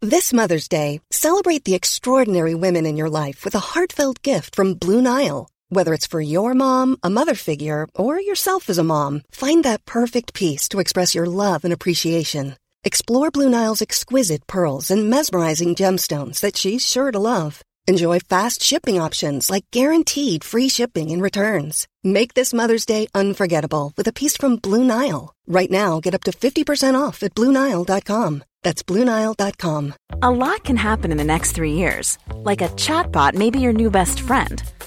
This 0.00 0.34
Mother's 0.34 0.68
Day, 0.68 1.00
celebrate 1.10 1.64
the 1.64 1.74
extraordinary 1.74 2.54
women 2.54 2.84
in 2.84 2.96
your 2.96 3.08
life 3.08 3.44
with 3.44 3.54
a 3.54 3.72
heartfelt 3.72 4.20
gift 4.22 4.54
from 4.54 4.74
Blue 4.74 5.00
Nile. 5.00 5.48
Whether 5.68 5.94
it's 5.94 6.06
for 6.06 6.20
your 6.20 6.54
mom, 6.54 6.96
a 7.02 7.10
mother 7.10 7.34
figure, 7.34 7.86
or 7.94 8.20
yourself 8.20 8.68
as 8.68 8.78
a 8.78 8.84
mom, 8.84 9.22
find 9.30 9.64
that 9.64 9.84
perfect 9.84 10.34
piece 10.34 10.68
to 10.68 10.80
express 10.80 11.14
your 11.14 11.26
love 11.26 11.64
and 11.64 11.72
appreciation. 11.72 12.56
Explore 12.84 13.30
Blue 13.30 13.48
Nile's 13.48 13.80
exquisite 13.80 14.46
pearls 14.46 14.90
and 14.90 15.08
mesmerizing 15.08 15.74
gemstones 15.74 16.40
that 16.40 16.56
she's 16.56 16.86
sure 16.86 17.10
to 17.10 17.18
love. 17.18 17.62
Enjoy 17.86 18.18
fast 18.18 18.62
shipping 18.62 18.98
options 18.98 19.50
like 19.50 19.64
guaranteed 19.70 20.42
free 20.42 20.68
shipping 20.68 21.10
and 21.10 21.20
returns. 21.20 21.86
Make 22.02 22.32
this 22.32 22.54
Mother's 22.54 22.86
Day 22.86 23.06
unforgettable 23.14 23.92
with 23.96 24.08
a 24.08 24.12
piece 24.12 24.36
from 24.36 24.56
Blue 24.56 24.84
Nile. 24.84 25.34
Right 25.46 25.70
now, 25.70 26.00
get 26.00 26.14
up 26.14 26.24
to 26.24 26.30
50% 26.30 26.98
off 26.98 27.22
at 27.22 27.34
BlueNile.com. 27.34 28.44
That's 28.62 28.82
BlueNile.com. 28.82 29.94
A 30.22 30.30
lot 30.30 30.64
can 30.64 30.76
happen 30.76 31.12
in 31.12 31.18
the 31.18 31.24
next 31.24 31.52
three 31.52 31.72
years. 31.72 32.18
Like 32.34 32.62
a 32.62 32.68
chatbot 32.68 33.34
may 33.34 33.50
be 33.50 33.60
your 33.60 33.74
new 33.74 33.90
best 33.90 34.20
friend. 34.20 34.62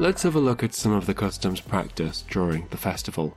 Let's 0.00 0.22
have 0.22 0.34
a 0.34 0.40
look 0.40 0.64
at 0.64 0.72
some 0.72 0.92
of 0.92 1.04
the 1.04 1.12
customs 1.12 1.60
practiced 1.60 2.26
during 2.30 2.66
the 2.70 2.78
festival. 2.78 3.36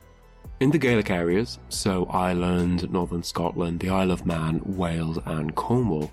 In 0.60 0.70
the 0.70 0.78
Gaelic 0.78 1.10
areas, 1.10 1.58
so 1.68 2.06
Ireland, 2.06 2.90
Northern 2.90 3.22
Scotland, 3.22 3.80
the 3.80 3.90
Isle 3.90 4.10
of 4.10 4.24
Man, 4.24 4.62
Wales, 4.64 5.18
and 5.26 5.54
Cornwall, 5.54 6.10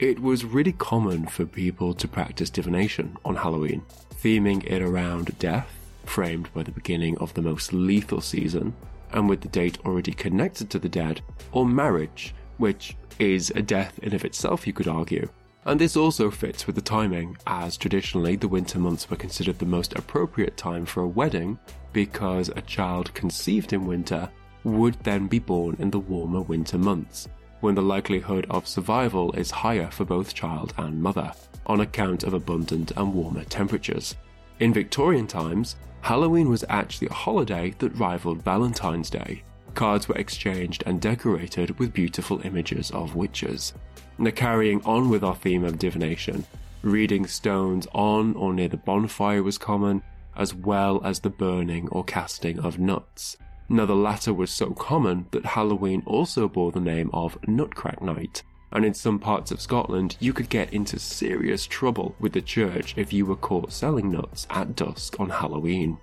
it 0.00 0.18
was 0.18 0.44
really 0.44 0.72
common 0.72 1.28
for 1.28 1.46
people 1.46 1.94
to 1.94 2.08
practice 2.08 2.50
divination 2.50 3.16
on 3.24 3.36
Halloween, 3.36 3.84
theming 4.20 4.64
it 4.64 4.82
around 4.82 5.38
death, 5.38 5.72
framed 6.04 6.52
by 6.52 6.64
the 6.64 6.72
beginning 6.72 7.16
of 7.18 7.32
the 7.34 7.42
most 7.42 7.72
lethal 7.72 8.20
season, 8.20 8.74
and 9.12 9.28
with 9.28 9.42
the 9.42 9.48
date 9.48 9.78
already 9.86 10.12
connected 10.12 10.68
to 10.70 10.80
the 10.80 10.88
dead, 10.88 11.20
or 11.52 11.64
marriage, 11.64 12.34
which 12.56 12.96
is 13.20 13.52
a 13.54 13.62
death 13.62 14.00
in 14.00 14.16
of 14.16 14.24
itself, 14.24 14.66
you 14.66 14.72
could 14.72 14.88
argue. 14.88 15.28
And 15.64 15.80
this 15.80 15.96
also 15.96 16.30
fits 16.30 16.66
with 16.66 16.74
the 16.74 16.82
timing, 16.82 17.36
as 17.46 17.76
traditionally 17.76 18.34
the 18.36 18.48
winter 18.48 18.80
months 18.80 19.08
were 19.08 19.16
considered 19.16 19.58
the 19.58 19.66
most 19.66 19.94
appropriate 19.94 20.56
time 20.56 20.84
for 20.84 21.02
a 21.02 21.08
wedding 21.08 21.58
because 21.92 22.48
a 22.48 22.62
child 22.62 23.14
conceived 23.14 23.72
in 23.72 23.86
winter 23.86 24.28
would 24.64 24.94
then 25.04 25.28
be 25.28 25.38
born 25.38 25.76
in 25.78 25.90
the 25.90 26.00
warmer 26.00 26.40
winter 26.40 26.78
months, 26.78 27.28
when 27.60 27.74
the 27.76 27.82
likelihood 27.82 28.46
of 28.50 28.66
survival 28.66 29.32
is 29.32 29.50
higher 29.50 29.90
for 29.90 30.04
both 30.04 30.34
child 30.34 30.74
and 30.78 31.00
mother, 31.00 31.32
on 31.66 31.80
account 31.80 32.24
of 32.24 32.34
abundant 32.34 32.90
and 32.96 33.14
warmer 33.14 33.44
temperatures. 33.44 34.16
In 34.58 34.72
Victorian 34.72 35.26
times, 35.28 35.76
Halloween 36.00 36.48
was 36.48 36.64
actually 36.68 37.08
a 37.08 37.14
holiday 37.14 37.72
that 37.78 37.96
rivaled 37.96 38.42
Valentine's 38.42 39.10
Day. 39.10 39.44
Cards 39.74 40.08
were 40.08 40.16
exchanged 40.16 40.82
and 40.86 41.00
decorated 41.00 41.78
with 41.78 41.92
beautiful 41.92 42.40
images 42.44 42.90
of 42.90 43.14
witches. 43.14 43.72
Now, 44.18 44.30
carrying 44.30 44.82
on 44.84 45.08
with 45.08 45.24
our 45.24 45.34
theme 45.34 45.64
of 45.64 45.78
divination, 45.78 46.44
reading 46.82 47.26
stones 47.26 47.86
on 47.92 48.34
or 48.34 48.52
near 48.52 48.68
the 48.68 48.76
bonfire 48.76 49.42
was 49.42 49.58
common, 49.58 50.02
as 50.36 50.54
well 50.54 51.00
as 51.04 51.20
the 51.20 51.30
burning 51.30 51.88
or 51.88 52.04
casting 52.04 52.58
of 52.58 52.78
nuts. 52.78 53.36
Now, 53.68 53.86
the 53.86 53.96
latter 53.96 54.34
was 54.34 54.50
so 54.50 54.72
common 54.72 55.26
that 55.30 55.46
Halloween 55.46 56.02
also 56.04 56.48
bore 56.48 56.72
the 56.72 56.80
name 56.80 57.10
of 57.14 57.38
Nutcrack 57.46 58.02
Night, 58.02 58.42
and 58.70 58.84
in 58.84 58.94
some 58.94 59.18
parts 59.18 59.50
of 59.50 59.60
Scotland, 59.60 60.16
you 60.20 60.32
could 60.32 60.48
get 60.48 60.72
into 60.72 60.98
serious 60.98 61.66
trouble 61.66 62.14
with 62.20 62.32
the 62.32 62.42
church 62.42 62.94
if 62.96 63.12
you 63.12 63.24
were 63.24 63.36
caught 63.36 63.72
selling 63.72 64.10
nuts 64.10 64.46
at 64.50 64.76
dusk 64.76 65.18
on 65.18 65.30
Halloween. 65.30 65.98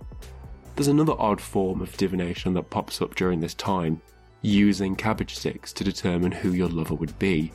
There's 0.80 0.88
another 0.88 1.20
odd 1.20 1.42
form 1.42 1.82
of 1.82 1.98
divination 1.98 2.54
that 2.54 2.70
pops 2.70 3.02
up 3.02 3.14
during 3.14 3.42
this 3.42 3.54
time, 3.54 4.02
using 4.42 4.96
cabbage 4.96 5.36
sticks 5.36 5.74
to 5.74 5.84
determine 5.84 6.32
who 6.32 6.54
your 6.54 6.70
lover 6.70 6.94
would 6.94 7.20
be. 7.20 7.52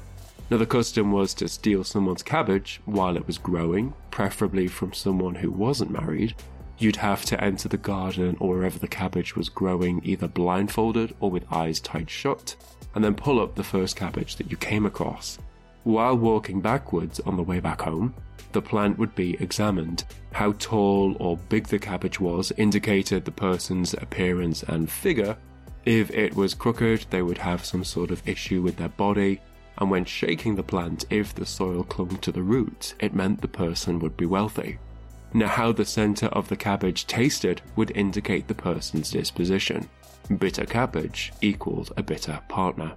Now, 0.50 0.58
the 0.58 0.66
custom 0.66 1.10
was 1.10 1.32
to 1.36 1.48
steal 1.48 1.84
someone's 1.84 2.22
cabbage 2.22 2.82
while 2.84 3.16
it 3.16 3.26
was 3.26 3.38
growing, 3.38 3.94
preferably 4.10 4.68
from 4.68 4.92
someone 4.92 5.36
who 5.36 5.50
wasn't 5.50 5.90
married. 5.90 6.34
You'd 6.76 6.96
have 6.96 7.24
to 7.24 7.42
enter 7.42 7.66
the 7.66 7.78
garden 7.78 8.36
or 8.40 8.50
wherever 8.50 8.78
the 8.78 8.86
cabbage 8.86 9.34
was 9.34 9.48
growing 9.48 10.02
either 10.04 10.28
blindfolded 10.28 11.14
or 11.18 11.30
with 11.30 11.50
eyes 11.50 11.80
tight 11.80 12.10
shut, 12.10 12.56
and 12.94 13.02
then 13.02 13.14
pull 13.14 13.40
up 13.40 13.54
the 13.54 13.64
first 13.64 13.96
cabbage 13.96 14.36
that 14.36 14.50
you 14.50 14.58
came 14.58 14.84
across. 14.84 15.38
While 15.84 16.16
walking 16.16 16.60
backwards 16.60 17.20
on 17.20 17.36
the 17.36 17.42
way 17.42 17.60
back 17.60 17.82
home, 17.82 18.14
the 18.52 18.62
plant 18.62 18.98
would 18.98 19.14
be 19.14 19.34
examined. 19.34 20.04
How 20.32 20.52
tall 20.52 21.16
or 21.20 21.36
big 21.36 21.68
the 21.68 21.78
cabbage 21.78 22.18
was 22.18 22.52
indicated 22.56 23.24
the 23.24 23.30
person's 23.30 23.92
appearance 23.94 24.62
and 24.62 24.90
figure. 24.90 25.36
If 25.84 26.10
it 26.10 26.34
was 26.34 26.54
crooked, 26.54 27.06
they 27.10 27.20
would 27.20 27.38
have 27.38 27.64
some 27.64 27.84
sort 27.84 28.10
of 28.10 28.26
issue 28.26 28.62
with 28.62 28.76
their 28.76 28.88
body, 28.88 29.42
and 29.76 29.90
when 29.90 30.06
shaking 30.06 30.54
the 30.54 30.62
plant, 30.62 31.04
if 31.10 31.34
the 31.34 31.44
soil 31.44 31.84
clung 31.84 32.16
to 32.18 32.32
the 32.32 32.42
roots, 32.42 32.94
it 33.00 33.14
meant 33.14 33.42
the 33.42 33.48
person 33.48 33.98
would 33.98 34.16
be 34.16 34.24
wealthy. 34.24 34.78
Now, 35.34 35.48
how 35.48 35.72
the 35.72 35.84
centre 35.84 36.28
of 36.28 36.48
the 36.48 36.56
cabbage 36.56 37.06
tasted 37.06 37.60
would 37.76 37.90
indicate 37.96 38.48
the 38.48 38.54
person's 38.54 39.10
disposition. 39.10 39.88
Bitter 40.38 40.64
cabbage 40.64 41.32
equaled 41.42 41.92
a 41.96 42.02
bitter 42.02 42.40
partner. 42.48 42.94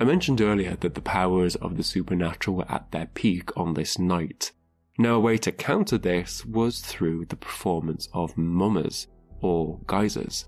I 0.00 0.04
mentioned 0.04 0.40
earlier 0.40 0.76
that 0.76 0.94
the 0.94 1.00
powers 1.00 1.56
of 1.56 1.76
the 1.76 1.82
supernatural 1.82 2.56
were 2.56 2.70
at 2.70 2.92
their 2.92 3.06
peak 3.06 3.50
on 3.56 3.74
this 3.74 3.98
night. 3.98 4.52
Now, 4.96 5.14
a 5.14 5.20
way 5.20 5.38
to 5.38 5.50
counter 5.50 5.98
this 5.98 6.46
was 6.46 6.80
through 6.80 7.24
the 7.24 7.36
performance 7.36 8.08
of 8.12 8.38
mummers, 8.38 9.08
or 9.40 9.80
guisers. 9.86 10.44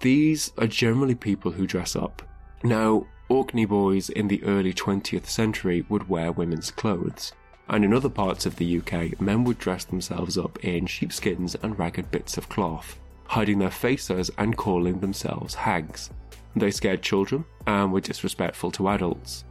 These 0.00 0.52
are 0.58 0.66
generally 0.66 1.14
people 1.14 1.52
who 1.52 1.66
dress 1.66 1.96
up. 1.96 2.22
Now, 2.62 3.06
Orkney 3.30 3.64
boys 3.64 4.10
in 4.10 4.28
the 4.28 4.42
early 4.44 4.74
20th 4.74 5.26
century 5.26 5.84
would 5.88 6.08
wear 6.08 6.32
women's 6.32 6.70
clothes, 6.70 7.32
and 7.68 7.84
in 7.84 7.94
other 7.94 8.10
parts 8.10 8.44
of 8.44 8.56
the 8.56 8.78
UK, 8.78 9.18
men 9.18 9.44
would 9.44 9.58
dress 9.58 9.84
themselves 9.84 10.36
up 10.36 10.62
in 10.62 10.84
sheepskins 10.86 11.54
and 11.62 11.78
ragged 11.78 12.10
bits 12.10 12.36
of 12.36 12.50
cloth, 12.50 12.98
hiding 13.28 13.60
their 13.60 13.70
faces 13.70 14.30
and 14.36 14.58
calling 14.58 15.00
themselves 15.00 15.54
hags. 15.54 16.10
They 16.56 16.70
scared 16.70 17.02
children 17.02 17.44
and 17.66 17.92
were 17.92 18.00
disrespectful 18.00 18.70
to 18.72 18.88
adults. 18.88 19.44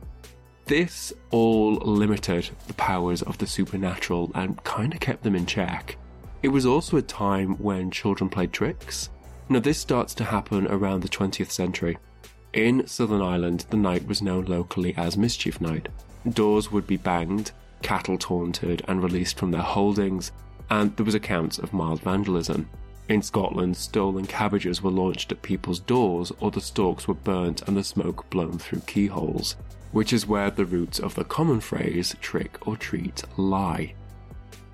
This 0.66 1.14
all 1.32 1.76
limited 1.76 2.50
the 2.68 2.74
powers 2.74 3.22
of 3.24 3.38
the 3.38 3.48
supernatural 3.48 4.32
and 4.36 4.64
kind 4.64 4.94
of 4.94 5.00
kept 5.00 5.24
them 5.24 5.36
in 5.36 5.46
check. 5.46 5.98
It 6.44 6.50
was 6.50 6.66
also 6.66 6.98
a 6.98 7.02
time 7.02 7.56
when 7.56 7.92
children 7.92 8.30
played 8.30 8.54
tricks. 8.54 9.10
Now, 9.50 9.60
this 9.60 9.80
starts 9.80 10.14
to 10.16 10.24
happen 10.26 10.68
around 10.68 11.02
the 11.02 11.10
20th 11.10 11.50
century. 11.50 11.98
In 12.54 12.86
Southern 12.88 13.22
Ireland, 13.22 13.66
the 13.70 13.78
night 13.78 14.08
was 14.08 14.22
known 14.22 14.46
locally 14.46 14.94
as 14.96 15.18
Mischief 15.18 15.60
Night. 15.60 15.90
Doors 16.30 16.72
would 16.72 16.86
be 16.86 16.98
banged, 16.98 17.52
cattle 17.82 18.18
taunted 18.18 18.84
and 18.88 19.02
released 19.02 19.38
from 19.38 19.52
their 19.52 19.62
holdings, 19.62 20.32
and 20.70 20.96
there 20.96 21.06
was 21.06 21.16
accounts 21.16 21.58
of 21.58 21.74
mild 21.74 22.02
vandalism. 22.02 22.70
In 23.10 23.24
Scotland, 23.24 23.76
stolen 23.76 24.28
cabbages 24.28 24.84
were 24.84 24.92
launched 24.92 25.32
at 25.32 25.42
people's 25.42 25.80
doors, 25.80 26.32
or 26.40 26.52
the 26.52 26.62
stalks 26.62 27.08
were 27.08 27.16
burnt 27.16 27.64
and 27.68 27.76
the 27.76 27.84
smoke 27.84 28.30
blown 28.30 28.60
through 28.60 28.82
keyholes, 28.82 29.56
which 29.92 30.14
is 30.14 30.28
where 30.28 30.52
the 30.52 30.64
roots 30.66 31.00
of 31.00 31.16
the 31.16 31.24
common 31.24 31.60
phrase 31.60 32.16
trick 32.22 32.68
or 32.68 32.78
treat 32.78 33.24
lie. 33.36 33.96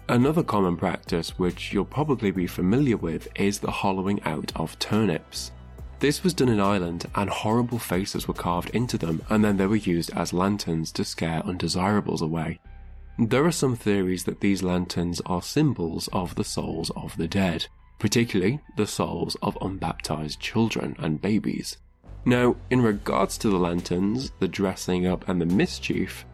Another 0.09 0.43
common 0.43 0.75
practice, 0.75 1.39
which 1.39 1.71
you'll 1.71 1.85
probably 1.85 2.29
be 2.29 2.45
familiar 2.45 2.97
with, 2.97 3.29
is 3.35 3.59
the 3.59 3.71
hollowing 3.71 4.21
out 4.23 4.51
of 4.57 4.77
turnips. 4.79 5.53
This 5.99 6.21
was 6.21 6.33
done 6.33 6.49
in 6.49 6.59
Ireland, 6.59 7.05
and 7.15 7.29
horrible 7.29 7.79
faces 7.79 8.27
were 8.27 8.33
carved 8.33 8.69
into 8.71 8.97
them, 8.97 9.21
and 9.29 9.45
then 9.45 9.55
they 9.55 9.65
were 9.65 9.77
used 9.77 10.11
as 10.11 10.33
lanterns 10.33 10.91
to 10.91 11.05
scare 11.05 11.41
undesirables 11.45 12.21
away. 12.21 12.59
There 13.17 13.45
are 13.45 13.51
some 13.51 13.77
theories 13.77 14.25
that 14.25 14.41
these 14.41 14.61
lanterns 14.61 15.21
are 15.25 15.41
symbols 15.41 16.09
of 16.11 16.35
the 16.35 16.43
souls 16.43 16.91
of 16.97 17.15
the 17.15 17.29
dead, 17.29 17.67
particularly 17.99 18.59
the 18.77 18.87
souls 18.87 19.35
of 19.41 19.57
unbaptized 19.61 20.39
children 20.39 20.95
and 20.99 21.21
babies. 21.21 21.77
Now, 22.25 22.55
in 22.69 22.81
regards 22.81 23.37
to 23.39 23.49
the 23.49 23.57
lanterns, 23.57 24.31
the 24.39 24.47
dressing 24.47 25.05
up, 25.05 25.27
and 25.29 25.39
the 25.39 25.45
mischief, 25.45 26.25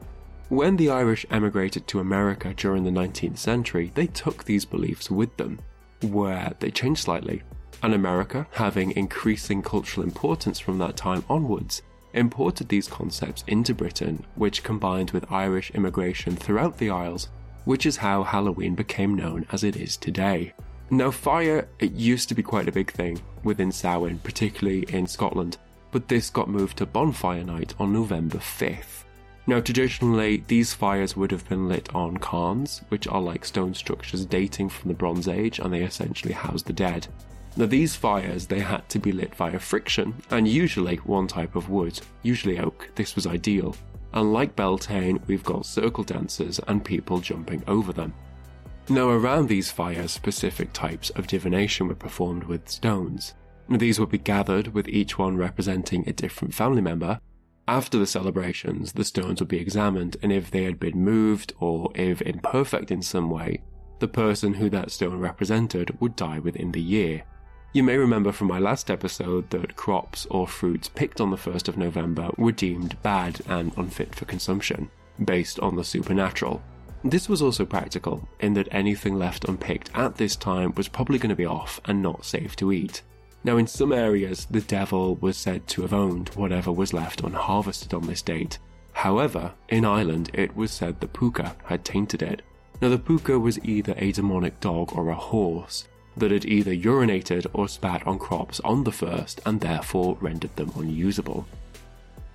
when 0.49 0.77
the 0.77 0.89
Irish 0.89 1.25
emigrated 1.29 1.87
to 1.87 1.99
America 1.99 2.53
during 2.53 2.83
the 2.83 2.91
19th 2.91 3.37
century, 3.37 3.91
they 3.95 4.07
took 4.07 4.43
these 4.43 4.65
beliefs 4.65 5.11
with 5.11 5.35
them, 5.37 5.59
where 6.01 6.53
they 6.59 6.71
changed 6.71 7.01
slightly 7.01 7.43
and 7.83 7.93
America, 7.93 8.47
having 8.51 8.91
increasing 8.91 9.61
cultural 9.61 10.05
importance 10.05 10.59
from 10.59 10.77
that 10.77 10.95
time 10.95 11.23
onwards, 11.29 11.81
imported 12.13 12.69
these 12.69 12.87
concepts 12.87 13.43
into 13.47 13.73
Britain, 13.73 14.25
which 14.35 14.63
combined 14.63 15.11
with 15.11 15.31
Irish 15.31 15.71
immigration 15.71 16.35
throughout 16.35 16.77
the 16.77 16.89
Isles, 16.89 17.29
which 17.65 17.85
is 17.85 17.97
how 17.97 18.23
Halloween 18.23 18.75
became 18.75 19.15
known 19.15 19.45
as 19.51 19.63
it 19.63 19.75
is 19.75 19.97
today. 19.97 20.53
Now, 20.93 21.09
fire, 21.09 21.69
it 21.79 21.93
used 21.93 22.27
to 22.27 22.35
be 22.35 22.43
quite 22.43 22.67
a 22.67 22.71
big 22.73 22.91
thing 22.91 23.21
within 23.45 23.71
Samhain, 23.71 24.19
particularly 24.19 24.83
in 24.89 25.07
Scotland, 25.07 25.57
but 25.89 26.09
this 26.09 26.29
got 26.29 26.49
moved 26.49 26.79
to 26.79 26.85
Bonfire 26.85 27.45
Night 27.45 27.73
on 27.79 27.93
November 27.93 28.39
5th. 28.39 29.05
Now, 29.47 29.61
traditionally, 29.61 30.43
these 30.47 30.73
fires 30.73 31.15
would 31.15 31.31
have 31.31 31.47
been 31.47 31.69
lit 31.69 31.95
on 31.95 32.17
cairns, 32.17 32.81
which 32.89 33.07
are 33.07 33.21
like 33.21 33.45
stone 33.45 33.73
structures 33.73 34.25
dating 34.25 34.67
from 34.67 34.89
the 34.89 34.93
Bronze 34.93 35.29
Age 35.29 35.59
and 35.59 35.73
they 35.73 35.83
essentially 35.83 36.33
house 36.33 36.61
the 36.61 36.73
dead. 36.73 37.07
Now 37.55 37.67
these 37.67 37.95
fires 37.95 38.45
they 38.45 38.59
had 38.59 38.87
to 38.89 38.99
be 38.99 39.13
lit 39.13 39.33
via 39.35 39.59
friction, 39.59 40.13
and 40.29 40.45
usually 40.45 40.97
one 40.97 41.27
type 41.27 41.55
of 41.55 41.69
wood, 41.69 42.01
usually 42.21 42.59
oak. 42.59 42.89
This 42.95 43.15
was 43.15 43.27
ideal. 43.27 43.77
And 44.13 44.33
like 44.33 44.57
Beltane, 44.57 45.21
we've 45.27 45.43
got 45.43 45.65
circle 45.65 46.03
dancers 46.03 46.59
and 46.67 46.83
people 46.83 47.19
jumping 47.19 47.63
over 47.65 47.93
them. 47.93 48.13
Now 48.89 49.09
around 49.09 49.47
these 49.47 49.71
fires, 49.71 50.11
specific 50.11 50.73
types 50.73 51.11
of 51.11 51.27
divination 51.27 51.87
were 51.87 51.95
performed 51.95 52.43
with 52.43 52.67
stones. 52.67 53.35
These 53.69 53.99
would 53.99 54.09
be 54.09 54.17
gathered 54.17 54.73
with 54.73 54.89
each 54.89 55.17
one 55.17 55.37
representing 55.37 56.07
a 56.07 56.13
different 56.13 56.53
family 56.53 56.81
member. 56.81 57.19
After 57.67 57.97
the 57.97 58.07
celebrations, 58.07 58.91
the 58.91 59.05
stones 59.05 59.39
would 59.39 59.47
be 59.47 59.59
examined, 59.59 60.17
and 60.21 60.31
if 60.31 60.51
they 60.51 60.63
had 60.63 60.79
been 60.79 60.99
moved 60.99 61.53
or 61.59 61.91
if 61.95 62.21
imperfect 62.21 62.91
in 62.91 63.01
some 63.01 63.29
way, 63.29 63.61
the 63.99 64.09
person 64.09 64.55
who 64.55 64.69
that 64.71 64.91
stone 64.91 65.19
represented 65.19 65.95
would 66.01 66.15
die 66.17 66.39
within 66.39 66.71
the 66.71 66.81
year. 66.81 67.23
You 67.71 67.83
may 67.83 67.95
remember 67.95 68.33
from 68.33 68.47
my 68.47 68.59
last 68.59 68.91
episode 68.91 69.49
that 69.51 69.77
crops 69.77 70.25
or 70.29 70.47
fruits 70.47 70.89
picked 70.89 71.21
on 71.21 71.29
the 71.29 71.37
1st 71.37 71.69
of 71.69 71.77
November 71.77 72.29
were 72.37 72.51
deemed 72.51 73.01
bad 73.03 73.39
and 73.47 73.71
unfit 73.77 74.13
for 74.13 74.25
consumption, 74.25 74.89
based 75.23 75.59
on 75.61 75.77
the 75.77 75.83
supernatural. 75.83 76.61
This 77.03 77.27
was 77.27 77.41
also 77.41 77.65
practical, 77.65 78.27
in 78.39 78.53
that 78.53 78.67
anything 78.71 79.15
left 79.15 79.45
unpicked 79.45 79.89
at 79.95 80.17
this 80.17 80.35
time 80.35 80.73
was 80.75 80.87
probably 80.87 81.17
going 81.17 81.31
to 81.31 81.35
be 81.35 81.45
off 81.45 81.81
and 81.85 82.01
not 82.01 82.25
safe 82.25 82.55
to 82.57 82.71
eat. 82.71 83.01
Now, 83.43 83.57
in 83.57 83.65
some 83.65 83.91
areas, 83.91 84.45
the 84.45 84.61
devil 84.61 85.15
was 85.15 85.35
said 85.35 85.67
to 85.69 85.81
have 85.81 85.93
owned 85.93 86.29
whatever 86.29 86.71
was 86.71 86.93
left 86.93 87.23
unharvested 87.23 87.93
on 87.93 88.05
this 88.05 88.21
date. 88.21 88.59
However, 88.93 89.53
in 89.67 89.83
Ireland, 89.83 90.29
it 90.33 90.55
was 90.55 90.71
said 90.71 90.99
the 90.99 91.07
puka 91.07 91.55
had 91.65 91.83
tainted 91.83 92.21
it. 92.21 92.43
Now, 92.81 92.89
the 92.89 92.99
puka 92.99 93.39
was 93.39 93.63
either 93.65 93.95
a 93.97 94.11
demonic 94.11 94.59
dog 94.59 94.95
or 94.95 95.09
a 95.09 95.15
horse, 95.15 95.87
that 96.17 96.31
had 96.31 96.45
either 96.45 96.71
urinated 96.71 97.47
or 97.53 97.67
spat 97.67 98.05
on 98.05 98.19
crops 98.19 98.59
on 98.59 98.83
the 98.83 98.91
first 98.91 99.41
and 99.45 99.59
therefore 99.59 100.17
rendered 100.19 100.55
them 100.55 100.71
unusable. 100.75 101.47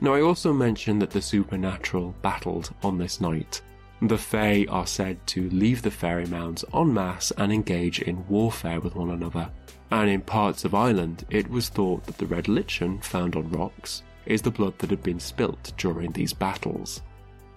Now, 0.00 0.14
I 0.14 0.22
also 0.22 0.52
mentioned 0.52 1.00
that 1.02 1.10
the 1.10 1.22
supernatural 1.22 2.14
battled 2.22 2.72
on 2.82 2.98
this 2.98 3.20
night. 3.20 3.60
The 4.02 4.18
Fae 4.18 4.66
are 4.68 4.86
said 4.86 5.26
to 5.28 5.48
leave 5.50 5.80
the 5.80 5.90
fairy 5.90 6.26
mounds 6.26 6.64
en 6.74 6.92
masse 6.92 7.30
and 7.38 7.50
engage 7.50 8.00
in 8.00 8.28
warfare 8.28 8.78
with 8.78 8.94
one 8.94 9.10
another, 9.10 9.50
and 9.90 10.10
in 10.10 10.20
parts 10.20 10.64
of 10.64 10.74
Ireland 10.74 11.24
it 11.30 11.48
was 11.48 11.70
thought 11.70 12.04
that 12.04 12.18
the 12.18 12.26
red 12.26 12.46
lichen 12.46 12.98
found 13.00 13.36
on 13.36 13.50
rocks 13.50 14.02
is 14.26 14.42
the 14.42 14.50
blood 14.50 14.78
that 14.78 14.90
had 14.90 15.02
been 15.02 15.20
spilt 15.20 15.72
during 15.78 16.12
these 16.12 16.34
battles. 16.34 17.00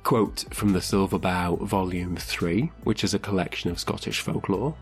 Quote 0.04 0.45
from 0.52 0.71
the 0.71 0.82
Silver 0.82 1.19
Bough, 1.19 1.58
Volume 1.58 2.15
3, 2.15 2.71
which 2.84 3.04
is 3.04 3.13
a 3.13 3.19
collection 3.19 3.69
of 3.69 3.80
Scottish 3.80 4.21
folklore 4.21 4.75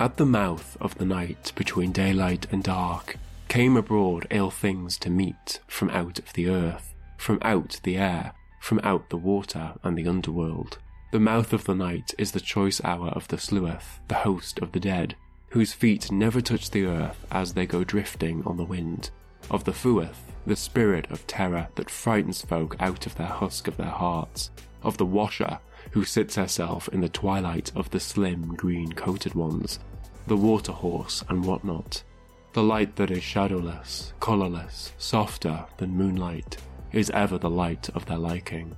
at 0.00 0.16
the 0.16 0.26
mouth 0.26 0.76
of 0.80 0.96
the 0.96 1.04
night 1.04 1.52
between 1.54 1.92
daylight 1.92 2.48
and 2.50 2.64
dark 2.64 3.16
came 3.46 3.76
abroad 3.76 4.26
ill 4.30 4.50
things 4.50 4.98
to 4.98 5.08
meet 5.08 5.60
from 5.68 5.88
out 5.90 6.18
of 6.18 6.32
the 6.32 6.48
earth, 6.48 6.92
from 7.16 7.38
out 7.42 7.78
the 7.84 7.96
air, 7.96 8.32
from 8.60 8.80
out 8.82 9.08
the 9.10 9.16
water 9.16 9.74
and 9.84 9.96
the 9.96 10.08
underworld. 10.08 10.78
The 11.14 11.20
mouth 11.20 11.52
of 11.52 11.62
the 11.62 11.76
night 11.76 12.12
is 12.18 12.32
the 12.32 12.40
choice 12.40 12.80
hour 12.82 13.10
of 13.10 13.28
the 13.28 13.36
sluagh, 13.36 14.00
the 14.08 14.16
host 14.16 14.58
of 14.58 14.72
the 14.72 14.80
dead, 14.80 15.14
whose 15.50 15.72
feet 15.72 16.10
never 16.10 16.40
touch 16.40 16.72
the 16.72 16.86
earth 16.86 17.24
as 17.30 17.54
they 17.54 17.66
go 17.66 17.84
drifting 17.84 18.42
on 18.44 18.56
the 18.56 18.64
wind. 18.64 19.10
Of 19.48 19.62
the 19.62 19.72
fuath, 19.72 20.32
the 20.44 20.56
spirit 20.56 21.08
of 21.12 21.24
terror 21.28 21.68
that 21.76 21.88
frightens 21.88 22.42
folk 22.42 22.74
out 22.80 23.06
of 23.06 23.14
their 23.14 23.28
husk 23.28 23.68
of 23.68 23.76
their 23.76 23.86
hearts. 23.86 24.50
Of 24.82 24.96
the 24.96 25.06
washer, 25.06 25.60
who 25.92 26.04
sits 26.04 26.34
herself 26.34 26.88
in 26.88 27.00
the 27.00 27.08
twilight 27.08 27.70
of 27.76 27.88
the 27.90 28.00
slim 28.00 28.48
green 28.56 28.92
coated 28.92 29.34
ones, 29.34 29.78
the 30.26 30.36
water 30.36 30.72
horse 30.72 31.22
and 31.28 31.44
whatnot. 31.44 32.02
The 32.54 32.64
light 32.64 32.96
that 32.96 33.12
is 33.12 33.22
shadowless, 33.22 34.14
colourless, 34.18 34.92
softer 34.98 35.64
than 35.76 35.96
moonlight, 35.96 36.56
is 36.90 37.10
ever 37.10 37.38
the 37.38 37.50
light 37.50 37.88
of 37.90 38.04
their 38.06 38.18
liking. 38.18 38.74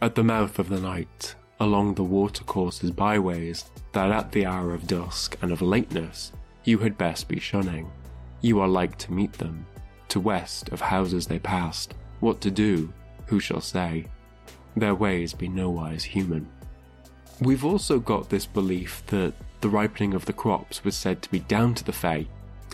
At 0.00 0.14
the 0.14 0.22
mouth 0.22 0.60
of 0.60 0.68
the 0.68 0.80
night, 0.80 1.34
along 1.60 1.94
the 1.94 2.02
watercourses 2.02 2.90
byways, 2.90 3.70
that 3.92 4.10
at 4.10 4.32
the 4.32 4.46
hour 4.46 4.72
of 4.72 4.86
dusk 4.86 5.36
and 5.42 5.52
of 5.52 5.62
lateness 5.62 6.32
you 6.64 6.78
had 6.78 6.98
best 6.98 7.28
be 7.28 7.38
shunning. 7.38 7.90
You 8.40 8.60
are 8.60 8.68
like 8.68 8.96
to 8.98 9.12
meet 9.12 9.34
them, 9.34 9.66
to 10.08 10.20
west 10.20 10.70
of 10.70 10.80
houses 10.80 11.26
they 11.26 11.38
passed, 11.38 11.94
what 12.20 12.40
to 12.40 12.50
do, 12.50 12.92
who 13.26 13.40
shall 13.40 13.60
say? 13.60 14.06
Their 14.76 14.94
ways 14.94 15.32
be 15.32 15.48
nowise 15.48 16.04
human. 16.04 16.48
We've 17.40 17.64
also 17.64 17.98
got 17.98 18.28
this 18.28 18.46
belief 18.46 19.02
that 19.06 19.34
the 19.60 19.68
ripening 19.68 20.14
of 20.14 20.24
the 20.26 20.32
crops 20.32 20.84
was 20.84 20.96
said 20.96 21.22
to 21.22 21.30
be 21.30 21.40
down 21.40 21.74
to 21.74 21.84
the 21.84 21.92
Fae, 21.92 22.26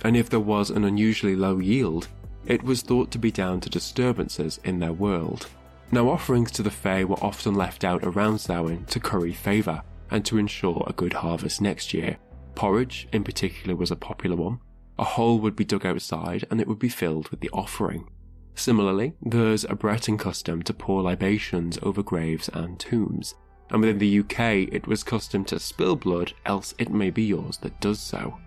and 0.05 0.16
if 0.16 0.29
there 0.29 0.40
was 0.40 0.70
an 0.70 0.85
unusually 0.85 1.37
low 1.37 1.59
yield, 1.59 2.09
it 2.46 2.62
was 2.62 2.83
thought 2.83 3.11
to 3.12 3.18
be 3.18 3.31
down 3.31 3.61
to 3.61 3.70
disturbances 3.70 4.61
in 4.64 4.79
their 4.79 4.92
world. 4.92 5.49
Now, 5.92 6.09
offerings 6.09 6.51
to 6.53 6.62
the 6.62 6.70
Fae 6.70 7.05
were 7.05 7.22
often 7.22 7.55
left 7.55 7.85
out 7.85 8.05
around 8.05 8.38
Samhain 8.38 8.85
to 8.87 9.01
curry 9.01 9.33
favour 9.33 9.83
and 10.11 10.25
to 10.25 10.38
ensure 10.38 10.85
a 10.87 10.92
good 10.92 11.12
harvest 11.12 11.61
next 11.61 11.94
year. 11.94 12.18
Porridge, 12.55 13.09
in 13.12 13.22
particular, 13.22 13.77
was 13.77 13.90
a 13.90 13.96
popular 13.96 14.37
one. 14.37 14.59
A 14.99 15.05
hole 15.05 15.38
would 15.40 15.55
be 15.55 15.64
dug 15.64 15.87
outside 15.87 16.44
and 16.51 16.61
it 16.61 16.66
would 16.66 16.79
be 16.79 16.88
filled 16.88 17.29
with 17.29 17.40
the 17.40 17.51
offering. 17.51 18.09
Similarly, 18.55 19.14
there's 19.22 19.64
a 19.64 19.75
Breton 19.75 20.16
custom 20.18 20.62
to 20.62 20.75
pour 20.75 21.03
libations 21.03 21.79
over 21.83 22.03
graves 22.03 22.49
and 22.53 22.81
tombs, 22.81 23.35
and 23.70 23.81
within 23.81 23.99
the 23.99 24.20
UK 24.20 24.72
it 24.72 24.87
was 24.87 25.03
custom 25.03 25.44
to 25.46 25.61
spill 25.61 25.94
blood, 25.96 26.33
else 26.46 26.75
it 26.79 26.90
may 26.90 27.11
be 27.11 27.22
yours 27.22 27.59
that 27.59 27.81
does 27.81 28.01
so. 28.01 28.38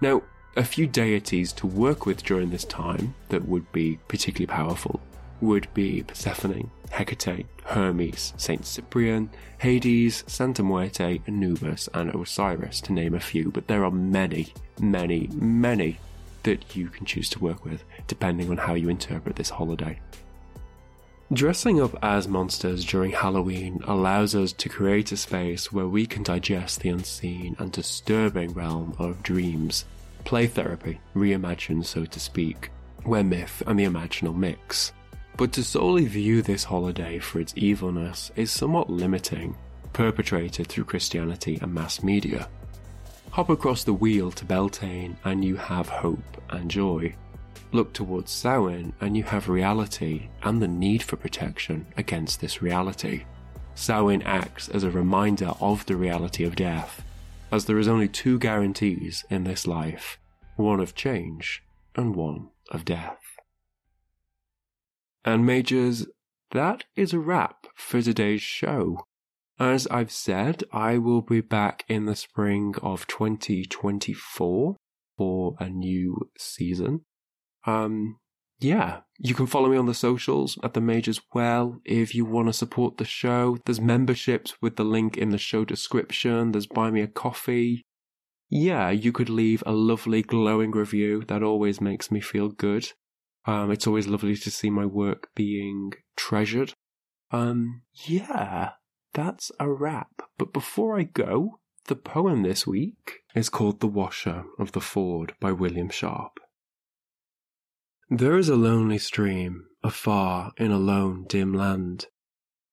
Now, 0.00 0.22
A 0.56 0.62
few 0.62 0.86
deities 0.86 1.52
to 1.54 1.66
work 1.66 2.06
with 2.06 2.22
during 2.22 2.50
this 2.50 2.64
time 2.64 3.14
that 3.28 3.48
would 3.48 3.70
be 3.72 3.98
particularly 4.06 4.46
powerful 4.46 5.00
would 5.40 5.72
be 5.74 6.02
Persephone, 6.02 6.70
Hecate, 6.90 7.46
Hermes, 7.64 8.34
Saint 8.36 8.64
Cyprian, 8.64 9.30
Hades, 9.58 10.24
Santa 10.26 10.62
Muerte, 10.62 11.20
Anubis, 11.26 11.88
and 11.94 12.14
Osiris, 12.14 12.80
to 12.82 12.92
name 12.92 13.14
a 13.14 13.20
few, 13.20 13.50
but 13.50 13.66
there 13.66 13.84
are 13.84 13.90
many, 13.90 14.52
many, 14.80 15.28
many 15.32 15.98
that 16.44 16.76
you 16.76 16.88
can 16.88 17.06
choose 17.06 17.28
to 17.30 17.38
work 17.38 17.64
with, 17.64 17.82
depending 18.06 18.50
on 18.50 18.58
how 18.58 18.74
you 18.74 18.88
interpret 18.88 19.36
this 19.36 19.50
holiday. 19.50 19.98
Dressing 21.32 21.80
up 21.80 21.96
as 22.02 22.28
monsters 22.28 22.84
during 22.84 23.10
Halloween 23.10 23.80
allows 23.86 24.34
us 24.34 24.52
to 24.52 24.68
create 24.68 25.10
a 25.10 25.16
space 25.16 25.72
where 25.72 25.88
we 25.88 26.06
can 26.06 26.22
digest 26.22 26.80
the 26.80 26.90
unseen 26.90 27.56
and 27.58 27.72
disturbing 27.72 28.52
realm 28.52 28.94
of 28.98 29.22
dreams, 29.22 29.86
play 30.24 30.46
therapy, 30.46 31.00
reimagined 31.16 31.86
so 31.86 32.04
to 32.04 32.20
speak, 32.20 32.70
where 33.04 33.24
myth 33.24 33.62
and 33.66 33.78
the 33.78 33.84
imaginal 33.84 34.36
mix. 34.36 34.92
But 35.36 35.52
to 35.54 35.64
solely 35.64 36.06
view 36.06 36.42
this 36.42 36.64
holiday 36.64 37.18
for 37.18 37.40
its 37.40 37.54
evilness 37.56 38.30
is 38.36 38.52
somewhat 38.52 38.88
limiting, 38.88 39.56
perpetrated 39.92 40.68
through 40.68 40.84
Christianity 40.84 41.58
and 41.60 41.74
mass 41.74 42.04
media. 42.04 42.48
Hop 43.30 43.50
across 43.50 43.82
the 43.82 43.92
wheel 43.92 44.30
to 44.30 44.44
Beltane 44.44 45.16
and 45.24 45.44
you 45.44 45.56
have 45.56 45.88
hope 45.88 46.40
and 46.50 46.70
joy. 46.70 47.16
Look 47.72 47.92
towards 47.92 48.30
Samhain 48.30 48.92
and 49.00 49.16
you 49.16 49.24
have 49.24 49.48
reality 49.48 50.28
and 50.44 50.62
the 50.62 50.68
need 50.68 51.02
for 51.02 51.16
protection 51.16 51.86
against 51.96 52.40
this 52.40 52.62
reality. 52.62 53.24
Samhain 53.74 54.22
acts 54.22 54.68
as 54.68 54.84
a 54.84 54.90
reminder 54.90 55.52
of 55.60 55.84
the 55.86 55.96
reality 55.96 56.44
of 56.44 56.54
death, 56.54 57.02
as 57.50 57.64
there 57.64 57.80
is 57.80 57.88
only 57.88 58.06
two 58.06 58.38
guarantees 58.38 59.24
in 59.30 59.42
this 59.42 59.66
life 59.66 60.18
one 60.54 60.78
of 60.78 60.94
change 60.94 61.64
and 61.96 62.14
one 62.14 62.50
of 62.70 62.84
death. 62.84 63.23
And 65.24 65.46
mages, 65.46 66.06
that 66.50 66.84
is 66.96 67.12
a 67.12 67.18
wrap 67.18 67.66
for 67.74 68.02
today's 68.02 68.42
show. 68.42 68.98
As 69.58 69.86
I've 69.86 70.10
said, 70.10 70.64
I 70.72 70.98
will 70.98 71.22
be 71.22 71.40
back 71.40 71.84
in 71.88 72.06
the 72.06 72.16
spring 72.16 72.74
of 72.82 73.06
2024 73.06 74.76
for 75.16 75.54
a 75.58 75.68
new 75.68 76.30
season. 76.36 77.02
Um, 77.66 78.18
yeah, 78.58 79.00
you 79.18 79.34
can 79.34 79.46
follow 79.46 79.68
me 79.68 79.76
on 79.76 79.86
the 79.86 79.94
socials 79.94 80.58
at 80.62 80.74
the 80.74 80.80
mage's 80.80 81.20
well. 81.32 81.80
If 81.84 82.14
you 82.14 82.24
want 82.24 82.48
to 82.48 82.52
support 82.52 82.96
the 82.96 83.04
show, 83.04 83.58
there's 83.64 83.80
memberships 83.80 84.54
with 84.60 84.76
the 84.76 84.84
link 84.84 85.16
in 85.16 85.30
the 85.30 85.38
show 85.38 85.64
description. 85.64 86.52
There's 86.52 86.66
buy 86.66 86.90
me 86.90 87.00
a 87.00 87.06
coffee. 87.06 87.82
Yeah, 88.50 88.90
you 88.90 89.12
could 89.12 89.28
leave 89.28 89.62
a 89.66 89.72
lovely 89.72 90.22
glowing 90.22 90.72
review. 90.72 91.24
That 91.26 91.42
always 91.42 91.80
makes 91.80 92.10
me 92.10 92.20
feel 92.20 92.48
good. 92.48 92.92
Um, 93.46 93.70
it's 93.70 93.86
always 93.86 94.06
lovely 94.06 94.36
to 94.36 94.50
see 94.50 94.70
my 94.70 94.86
work 94.86 95.28
being 95.34 95.92
treasured. 96.16 96.72
Um, 97.30 97.82
yeah, 97.92 98.70
that's 99.12 99.50
a 99.60 99.68
wrap. 99.68 100.22
But 100.38 100.52
before 100.52 100.98
I 100.98 101.02
go, 101.04 101.60
the 101.86 101.96
poem 101.96 102.42
this 102.42 102.66
week 102.66 103.20
is 103.34 103.50
called 103.50 103.80
The 103.80 103.86
Washer 103.86 104.44
of 104.58 104.72
the 104.72 104.80
Ford 104.80 105.34
by 105.40 105.52
William 105.52 105.90
Sharp. 105.90 106.40
There 108.08 108.38
is 108.38 108.48
a 108.48 108.56
lonely 108.56 108.98
stream, 108.98 109.66
afar 109.82 110.52
in 110.56 110.70
a 110.70 110.78
lone 110.78 111.24
dim 111.28 111.52
land. 111.52 112.06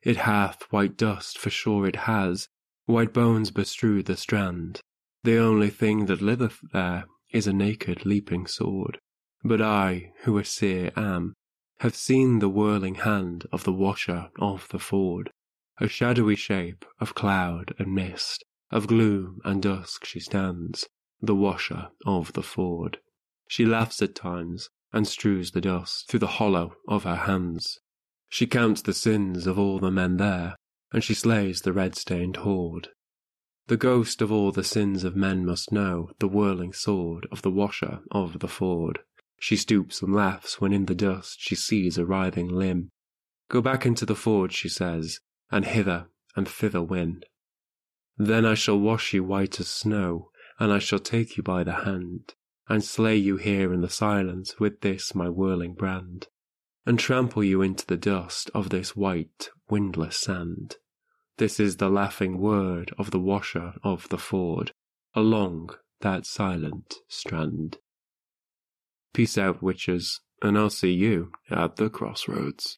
It 0.01 0.17
hath 0.17 0.63
white 0.71 0.97
dust, 0.97 1.37
for 1.37 1.49
sure 1.49 1.87
it 1.87 1.95
has, 1.95 2.47
white 2.85 3.13
bones 3.13 3.51
bestrew 3.51 4.03
the 4.03 4.17
strand. 4.17 4.81
The 5.23 5.37
only 5.37 5.69
thing 5.69 6.05
that 6.07 6.21
liveth 6.21 6.59
there 6.73 7.05
is 7.31 7.47
a 7.47 7.53
naked 7.53 8.05
leaping 8.05 8.47
sword. 8.47 8.99
But 9.43 9.61
I, 9.61 10.13
who 10.23 10.37
a 10.37 10.45
seer 10.45 10.91
am, 10.95 11.33
have 11.79 11.95
seen 11.95 12.39
the 12.39 12.49
whirling 12.49 12.95
hand 12.95 13.47
of 13.51 13.63
the 13.63 13.73
washer 13.73 14.29
of 14.39 14.67
the 14.69 14.79
ford. 14.79 15.31
A 15.79 15.87
shadowy 15.87 16.35
shape 16.35 16.85
of 16.99 17.15
cloud 17.15 17.73
and 17.79 17.95
mist, 17.95 18.43
of 18.69 18.85
gloom 18.85 19.41
and 19.43 19.61
dusk 19.61 20.05
she 20.05 20.19
stands, 20.19 20.87
the 21.19 21.35
washer 21.35 21.89
of 22.05 22.33
the 22.33 22.43
ford. 22.43 22.99
She 23.47 23.65
laughs 23.65 24.01
at 24.03 24.13
times 24.13 24.69
and 24.93 25.07
strews 25.07 25.51
the 25.51 25.61
dust 25.61 26.07
through 26.07 26.19
the 26.19 26.27
hollow 26.27 26.75
of 26.87 27.03
her 27.03 27.15
hands. 27.15 27.79
She 28.29 28.45
counts 28.45 28.81
the 28.81 28.93
sins 28.93 29.47
of 29.47 29.57
all 29.57 29.79
the 29.79 29.89
men 29.89 30.17
there, 30.17 30.55
and 30.93 31.03
she 31.03 31.13
slays 31.15 31.61
the 31.61 31.73
red-stained 31.73 32.37
horde. 32.37 32.89
The 33.67 33.77
ghost 33.77 34.21
of 34.21 34.31
all 34.31 34.51
the 34.51 34.63
sins 34.63 35.03
of 35.03 35.15
men 35.15 35.45
must 35.45 35.71
know 35.71 36.11
the 36.19 36.27
whirling 36.27 36.73
sword 36.73 37.27
of 37.31 37.41
the 37.41 37.51
washer 37.51 38.01
of 38.11 38.39
the 38.39 38.47
ford. 38.47 38.99
She 39.43 39.55
stoops 39.57 40.03
and 40.03 40.13
laughs 40.13 40.61
when 40.61 40.71
in 40.71 40.85
the 40.85 40.93
dust 40.93 41.37
she 41.39 41.55
sees 41.55 41.97
a 41.97 42.05
writhing 42.05 42.47
limb. 42.47 42.91
Go 43.49 43.59
back 43.59 43.87
into 43.87 44.05
the 44.05 44.13
forge, 44.13 44.53
she 44.53 44.69
says, 44.69 45.19
and 45.49 45.65
hither 45.65 46.09
and 46.35 46.47
thither 46.47 46.83
win. 46.83 47.23
Then 48.17 48.45
I 48.45 48.53
shall 48.53 48.79
wash 48.79 49.15
you 49.15 49.23
white 49.23 49.59
as 49.59 49.67
snow, 49.67 50.29
and 50.59 50.71
I 50.71 50.77
shall 50.77 50.99
take 50.99 51.37
you 51.37 51.43
by 51.43 51.63
the 51.63 51.85
hand, 51.85 52.35
and 52.69 52.83
slay 52.83 53.15
you 53.15 53.37
here 53.37 53.73
in 53.73 53.81
the 53.81 53.89
silence 53.89 54.59
with 54.59 54.81
this 54.81 55.15
my 55.15 55.27
whirling 55.27 55.73
brand, 55.73 56.27
and 56.85 56.99
trample 56.99 57.43
you 57.43 57.63
into 57.63 57.87
the 57.87 57.97
dust 57.97 58.51
of 58.53 58.69
this 58.69 58.95
white, 58.95 59.49
windless 59.71 60.17
sand. 60.17 60.75
This 61.37 61.59
is 61.59 61.77
the 61.77 61.89
laughing 61.89 62.37
word 62.37 62.93
of 62.99 63.09
the 63.09 63.19
washer 63.19 63.73
of 63.83 64.07
the 64.09 64.19
ford, 64.19 64.71
along 65.15 65.71
that 66.01 66.27
silent 66.27 66.97
strand. 67.07 67.79
Peace 69.13 69.37
out, 69.37 69.61
witches, 69.61 70.21
and 70.41 70.57
I'll 70.57 70.69
see 70.69 70.91
you 70.91 71.31
at 71.49 71.75
the 71.75 71.89
crossroads. 71.89 72.77